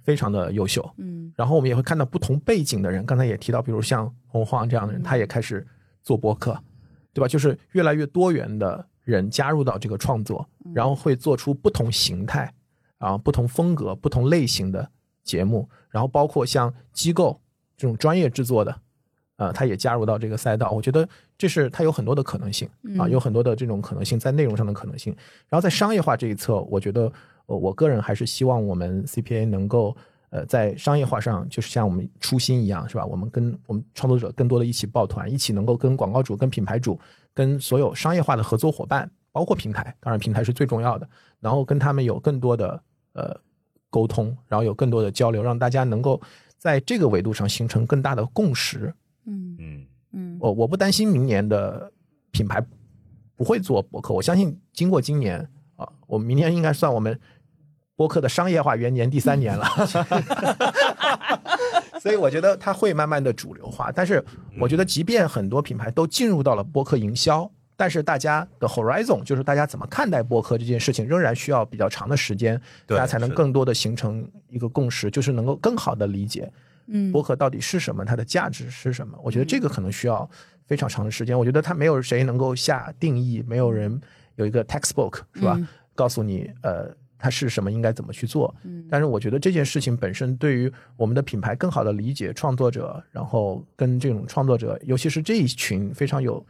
[0.03, 0.87] 非常的优秀。
[0.97, 1.31] 嗯。
[1.37, 5.65] 然后我们也会看到不同背景的人，刚才也提到，比如像洪晃这样的人，他也开始
[6.03, 6.59] 做播客，
[7.13, 7.27] 对吧？
[7.27, 12.53] 就是越来越多元的人加入到这个创作，然后会做出不同形态
[12.97, 14.87] 啊、不同风格、不同类型的
[15.23, 17.39] 节目，然后包括像机构
[17.75, 18.79] 这种专业制作的，
[19.41, 20.69] 呃，他也加入到这个赛道。
[20.69, 22.69] 我觉得这是它有很多的可能性
[22.99, 25.11] 啊，有很多的这种可能性在内容上的可能性。
[25.49, 27.11] 然后在商业化这一侧，我觉得
[27.47, 29.97] 呃我个人还是希望我们 CPA 能够
[30.29, 33.03] 呃在商业化上，就是像我们初心一样，是吧？
[33.03, 36.99] 我们跟我们创作者更多的一起抱团，一起能够跟广告主、跟品牌主、
[37.33, 42.79] 跟所有商业化的合作伙伴，包括平台，当然平台是最重要的，然后跟他们有更多的
[43.13, 43.35] 呃
[43.89, 46.21] 沟通，然后有更多的交流，让大家能够
[46.59, 48.93] 在这个维度上形成更大的共识。
[49.25, 49.55] 嗯。
[49.59, 49.85] 嗯。
[50.11, 50.37] 嗯。
[50.39, 51.91] 我我不担心明年的
[52.31, 52.63] 品牌
[53.35, 55.39] 不会做博客，我相信经过今年
[55.75, 57.19] 啊，我们明年应该算我们
[57.95, 59.65] 播客的商业化元年第三年了，
[62.01, 63.91] 所以我觉得它会慢慢的主流化。
[63.91, 64.23] 但是
[64.59, 76.51] 我觉得，即便很多品牌都进入到了播客营销，但是大家的 horizon 就是大家怎么看待播客这件事情，仍然需要比较长的时间，大对家才能更多的形成一个共识，就是能够更好的理解
[76.91, 79.17] 嗯播客到底是什么，它的价值是什么？
[79.23, 80.29] 我觉得这个可能需要
[80.65, 81.37] 非常长的时间。
[81.37, 83.99] 我觉得它没有谁能够下定义，没有人
[84.35, 85.55] 有一个 textbook 是吧？
[85.57, 88.53] 嗯告诉你呃它是什么，应该怎么去做。
[88.63, 96.45] 嗯但是我觉得这件事情本身对于我们的品牌更好的理解创作者，然后跟这种创作者，尤其是这一群非常有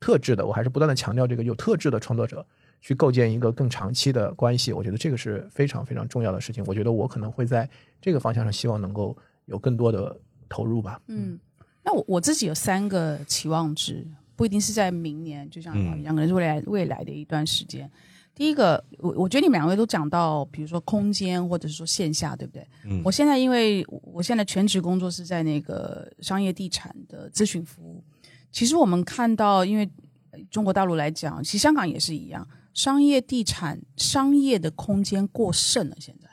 [0.00, 2.44] 特质的，我还是不断的强调这个有特质的创作者。
[2.80, 6.62] 去构建一个更长期的关系，我觉得这个是非常非常重要的事情。
[6.66, 7.66] 我觉得我可能会在
[7.98, 9.16] 这个方向上，希望能够
[9.46, 10.18] 有更多的
[10.48, 11.00] 投入吧。
[11.08, 11.38] 嗯，
[11.82, 17.90] 那我我自己有三个期望值，不一定是在明年，就像嗯两个人是未来未来的一段时间。
[18.34, 22.66] 第一个，我我觉得你们两位都讲到，比如说空间或者是说线下，对不对？
[22.84, 28.02] 嗯我现在因为我现在全职工作是在那个商业地产的咨询服务，
[28.50, 29.88] 其实我们看到，因为
[30.32, 36.28] 呃中国大陆来讲，其实香港也是一样，商业地产商业的空间过剩了，现在。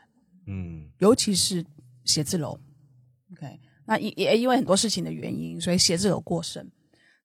[0.48, 1.64] 嗯尤其是
[2.04, 2.60] 写字楼。
[3.86, 6.70] 那也也因为很多事情的原因，所以写字楼过剩。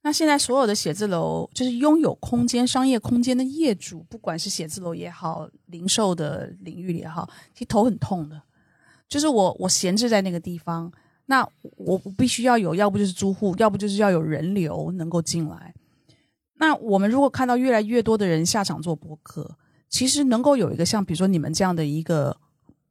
[0.02, 8.40] 那现在所有的写字楼，就是拥有空间、商业空间的业主，不管是写字楼也好，零售的领域也好，其实头很痛的。
[9.08, 10.92] 就是我我闲置在那个地方，
[11.26, 15.74] 那我我必须要有，要不就是租户，要不就是要有人流能够进来。
[16.58, 22.36] 那我们如果看到越来越多的人下场做播客，其实能够有一个像比如说你们这样的一个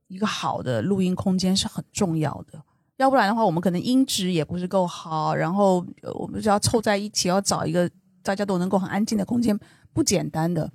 [0.07, 2.61] 一个好的录音空间是很重要的。
[2.97, 7.89] 要不然的话，我们可能音质也不是够好，然后呃我们就要凑在一起，要找一个
[8.23, 9.57] 大家都能够很安静的空间，
[9.93, 10.71] 不简单的。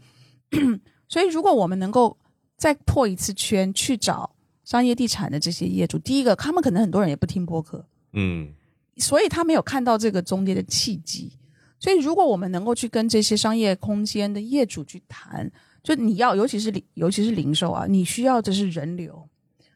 [1.08, 2.16] 所以，如果我们能够
[2.56, 8.52] 再破一次圈，去找商业地产的这些业主，第一个，他们可能很多人也不听播客，嗯
[8.98, 11.32] 所以他没有看到这个中间的契机。
[11.78, 15.50] 所以，如果我们能够去跟这些商业空间的业主去谈，
[15.82, 19.26] 就你要，尤其是零，尤其是零售啊，你需要的是人流。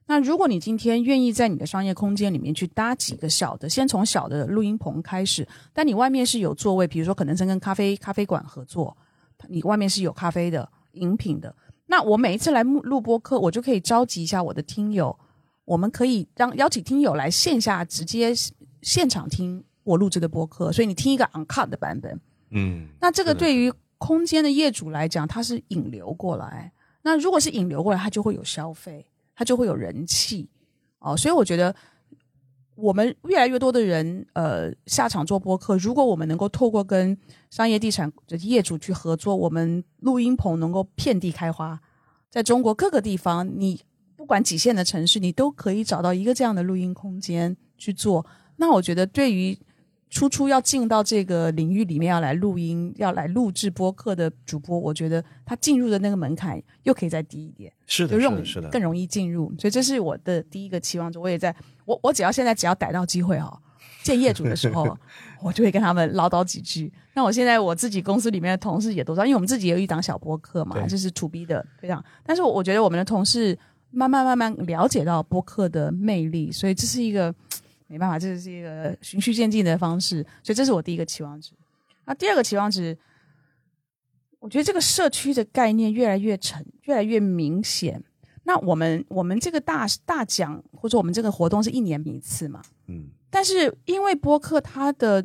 [0.06, 8.96] 那如果你今天愿意在你的商业空间里面去搭几个小的，先从小的录音棚开始，但你外面是有座位，比如说可能是跟咖啡咖啡馆合作，
[9.48, 11.54] 你外面是有咖啡的、饮品的。
[11.86, 15.18] 那我每一次来录录播客，我就可以召集一下我的听友，
[15.64, 18.32] 我们可以让邀请听友来线下直接
[18.82, 22.20] 现场听我录制的播客，所以你听一个 uncut 的版本。
[22.50, 26.72] 嗯，那这个对于空间的业主来讲，它是引流过来。
[27.02, 30.48] 那如果是引流过来，它就会有消费，它就会有人气
[30.98, 31.16] 哦。
[31.16, 31.74] 所以我觉得，
[32.74, 37.16] 我们越来越多的人呃下场做播客，如果我们能够透过跟
[37.50, 41.80] 商业地产的业主去合作，我们录音棚能够遍地开花，
[42.30, 43.80] 在中国各个地方，你
[44.16, 48.26] 不管几线的城市，你都可以找到一个这样的录音空间去做。
[48.56, 49.56] 那我觉得对于
[50.14, 58.16] 初初要进到这个领域里面要来录音、要来录制播客的主播，我觉得他进入的那个门槛又可以再低一点，是的，
[58.70, 59.52] 更容易进入。
[59.58, 61.18] 所以这是我的第一个期望值。
[61.18, 61.52] 我也在
[61.84, 63.60] 我我只要现在只要逮到机会哈，
[64.04, 64.96] 见业主的时候，
[65.42, 66.92] 我就会跟他们唠叨几句。
[67.14, 72.02] 那我现在我自己公司里面的同事也都知道，因为我们自己也有一档小播客嘛，就是 to B 的非常。
[72.22, 73.58] 但是我我觉得我们的同事
[73.90, 77.34] 慢慢慢慢了解到播客的魅力，所以这是一个
[77.86, 80.24] 没办法，这是一个循序渐进的方式。
[80.42, 81.52] 所以这是我第一个期望值。
[82.06, 82.96] 那第二个期望值，
[84.38, 88.02] 我觉得这个社区的概念越来越成，越来越明显。
[88.44, 92.62] 那我们我们这个大大奖或者我们这个活动是一年一次嘛？
[92.88, 95.24] 嗯但是因为播客它的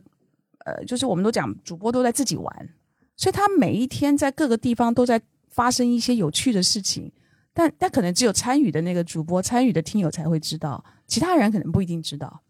[0.66, 2.70] 呃，就是我们都讲主播都在自己玩，
[3.16, 7.12] 所以他每一天在各个地方都在发生一些有趣的事情，
[7.54, 12.42] 但但可能只有参与的那个主播、参与的听友才会知道，其他人可能不一定知道。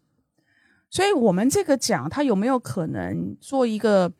[0.90, 4.10] 所以我们这个奖，它有没有可能做一个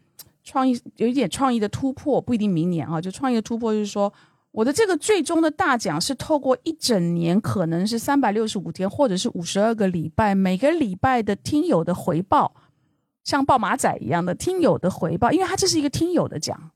[0.44, 2.20] 创意，有一点创意的突破？
[2.20, 4.12] 不一定明年啊，就创意的突破，就是说，
[4.52, 12.54] 我的这个最终的大奖是透过一整年，可能是三百六十五天，或者是五十二个礼拜，每个礼拜的听友的回报，
[13.24, 16.70] 像报马仔一样的听友的回报，因为它这是一个听友的奖，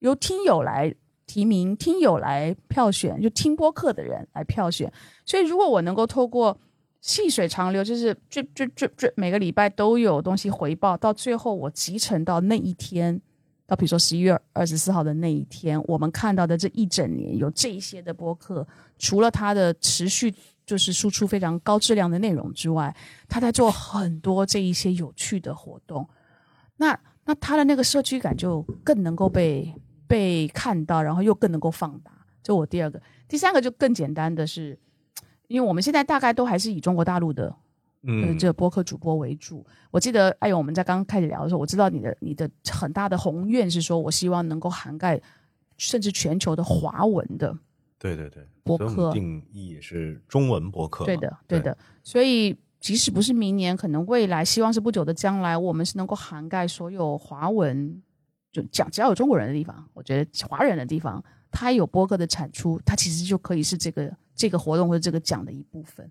[0.00, 0.92] 由听友来
[1.26, 4.92] 提名，听友来票选，就听播客的人来票选。
[5.24, 6.58] 所以，如果我能够透过
[7.00, 13.20] 细水长流，就是 drip drip drip drip，每个礼拜都有东西回报，到最后我集成到那一天
[13.66, 18.66] 到比如说十一月二十四号的那一天，我们看到的这一整年有这一些的播客，
[18.98, 20.34] 除了它的持续
[20.66, 22.94] 就是输出非常高质量的内容之外，
[23.28, 26.06] 他在做很多这一些有趣的活动。
[26.76, 29.74] 那那他的那个社区感就更能够被
[30.06, 32.10] 被看到，然后又更能够放大。
[32.42, 34.78] 这我第二个，第三个就更简单的是，
[35.48, 37.56] 因为我们现在大概都还是以中国大陆的呃
[38.02, 39.66] 嗯，这个播客主播为主。
[39.90, 45.20] 我记得哎呦，我们在刚刚开始聊的时候，我知道你的你的很大的宏愿是说，我希望能够涵盖
[45.76, 47.56] 甚至全球的华文的。
[47.98, 51.76] 对对对，播客定义是中文播客嘛，对的，对的。
[52.04, 58.00] 所以即使不是明年，可能未来，希望是不久的将来，我们是能够涵盖所有华文，
[58.52, 61.20] 就讲只要有中国人的地方，我觉得华人的地方，
[61.50, 66.10] 它有播客的产出，它其实就可以是这个这个活动或者这个奖的一部分。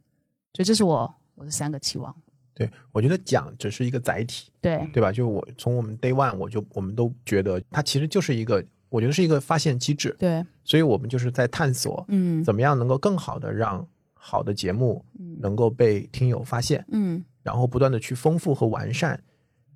[0.54, 2.16] 所以这是我我的三个期望。
[2.54, 5.12] 对，我觉得奖只是一个载体，对，对吧？
[5.12, 12.44] 就我从我们 day one 我就我们都觉得它其实就是一个，我觉得是一个发现机制，对，所以我们就是在探索嗯。
[12.44, 15.06] 怎么样能够更好的让好的节目
[15.40, 17.24] 能够被听友发现，嗯。
[17.44, 19.24] 然后不断的去丰富和完善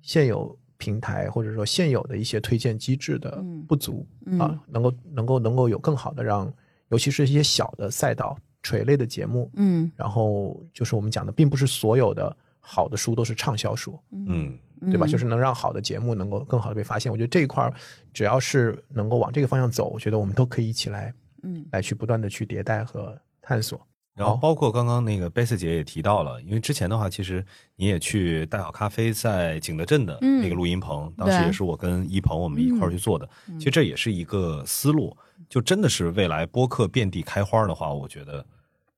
[0.02, 3.64] 现有平台或者说现有的一些推荐机制的嗯。
[3.68, 4.40] 不足、嗯。
[4.40, 6.52] 啊，能够能够能够有更好的让，
[6.92, 15.06] 尤其是一些小的赛道垂类的节目，嗯然后就是我们讲的，并不是所有的好的书都是畅销书，嗯，对吧？
[15.06, 17.10] 嗯就是能让好的节目能够更好的被发现。
[17.10, 17.72] 我觉得这一块儿，
[18.12, 21.12] 只要是能够往这个方向走，我觉得我们都可以一起来
[21.42, 23.80] 嗯来去不断的去迭代和探索。
[24.14, 27.44] 好然后包括刚刚那个贝斯姐也提到了，因为之前的话，其实
[27.76, 33.28] 你也去大小咖啡在景德镇的那个录音棚，当时也是我跟一鹏我们一块儿去做的。
[33.58, 35.16] 其实这也是一个思路，
[35.48, 38.44] 就真的是未来播客遍地开花的话，我觉得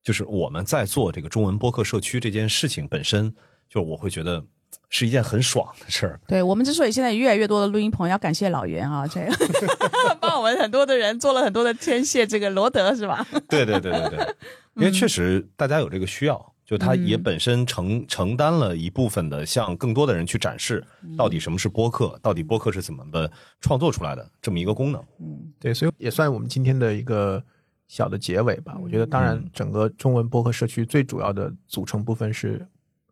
[0.03, 3.33] 就是我们在做这个中文播客社区这件事情本身，
[3.69, 4.45] 就我会觉得
[4.91, 6.21] 是一件很爽的事儿。
[6.27, 9.33] 对我们之所以现在越来越多的录音棚，要感谢老袁啊，这个
[10.21, 13.25] 帮我们很多的人做了很多的天线，这个罗德是吧？
[13.49, 14.35] 对对对对对，
[14.77, 20.85] 因为确实大家有这个需要，就它也本身承承担了一部分的，向更多的人去展示
[21.17, 25.03] 到底什么是播客，到底播客是怎么的创作出来的这么一个功能。
[25.21, 25.53] 嗯。
[25.61, 27.43] 对，所以也算我们今天的一个
[27.87, 28.77] 小的结尾吧。
[28.83, 32.67] 我觉得，当然嗯，整个中文播客社区最主要的组成部分是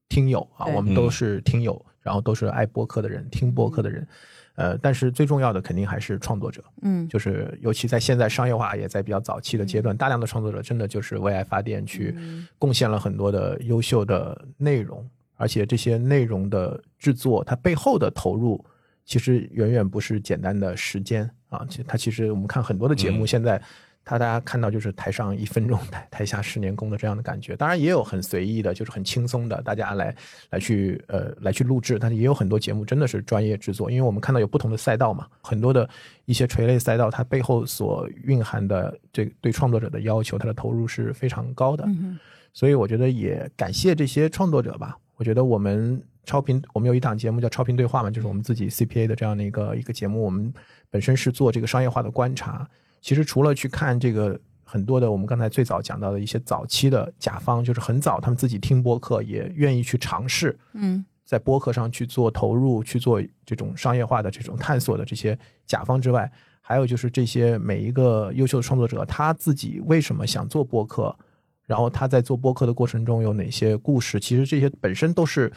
[0.08, 4.06] 听友啊，我们都是听友，然后都是爱播客的人，听播客的人。
[4.54, 7.08] 呃，但是最重要的肯定还是创作者，嗯。
[7.08, 12.14] 就是尤其在现在商业化也在比较早期的阶段，大量的创作者真的就是为爱发电，去
[12.58, 18.62] 贡献了很多的优秀的内容，而且这些内容的制作，它背后的投入
[19.04, 23.26] 其实远远不是简单的时间啊，其实它其实我们看很多的节目，嗯。
[23.26, 23.60] 现在
[24.04, 27.54] 它大家看到就是台上一分钟，台台下十年功的这样的感觉。
[27.56, 30.14] 当然也有很随意的，就是很轻松的，大家来
[30.50, 35.88] 来去呃来去录制，但是也有很多节目真的是专业制作，因为我们看到有不同的赛道嘛，很多的
[36.24, 41.84] 一些垂类赛道，它背后所蕴含的这对创作者的要求，它的投入是非常高的。
[41.86, 42.18] 嗯
[42.54, 44.94] 所以我觉得也感谢这些创作者吧。
[45.16, 50.20] 我觉得我们超频，我们有一档节目叫超频对话嘛，就是我们自己 CPA 的这样的一个一个节目。
[50.20, 50.52] 我们
[50.90, 52.68] 本身是做这个商业化的观察。
[53.02, 61.04] 其实除了去看这个很多的我们刚才最早讲到的一些早期的甲方，就是很早他们自己听播客，也愿意去尝试嗯。
[61.24, 66.30] 在播客上去做投入、去做这种商业化的这种探索的这些甲方之外，
[66.60, 71.16] 还有就是这些每一个优秀的创作者，他自己为什么想做播客，
[71.64, 75.50] 然后他在做播客的过程中有哪些故事，其实这些本身都是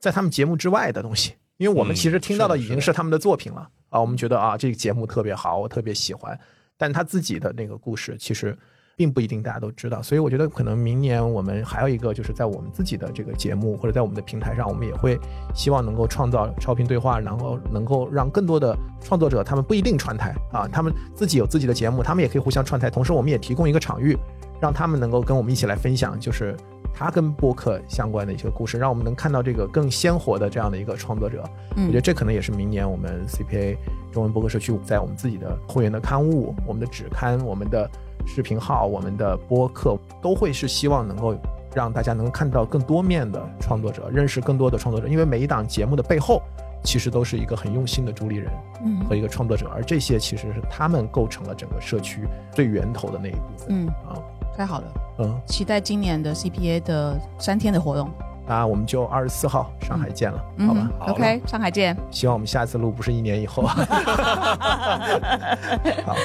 [0.00, 3.68] 在他们节目之外的东西，因为我们嗯其实听到的已经是他们的作品了。
[3.90, 6.36] 啊，我们觉得啊这个节目特别好，我特别喜欢，
[6.82, 8.58] 但他自己的那个故事其实。
[8.94, 15.18] 并不一定大家都知道，所以我觉得可能明年我们还有一个，就是在我们自己的这个节目或者在我们的平台上，我们也会
[15.54, 24.16] 希望能够创造超频对话，然后能够让更多的创作者，他们不一定串台啊，他们自己有自己的节目，他们也可以互相串台，同时我们也提供一个场域，
[24.62, 26.56] 让他们能够跟我们一起来分享，就是
[26.94, 31.42] 他跟播客相关的一些故事，让我们能看到这个更鲜活的这样的一个创作者。
[31.72, 33.76] 我觉得嗯这可能也是明年我们 CPA
[34.12, 37.90] 中文播客社区在我们自己的会员的刊物、我们的纸刊、我们的
[38.24, 41.34] 视频号、我们的播客，都会是希望能够
[41.74, 46.40] 让大家能看到更多面的创作者，认识更多的创作者，因为每一档节目的背后。
[46.84, 48.50] 其实都是一个很用心的主理人
[48.84, 54.18] 嗯和一个创作者，而这些其实是他们构成了整个社区最源头的那一部分嗯，啊。
[54.56, 54.84] 太好了，
[55.18, 58.10] 嗯，期待今年的 CPA 的三天的活动。
[58.44, 60.66] 那我们就二十四号上海见了，嗯。
[60.68, 60.90] 好吧？
[60.98, 63.62] 好，OK，上海见，希望我们下次录不是一年以后。
[63.64, 63.76] 好，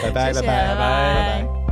[0.04, 1.66] 拜拜，谢谢拜拜，拜拜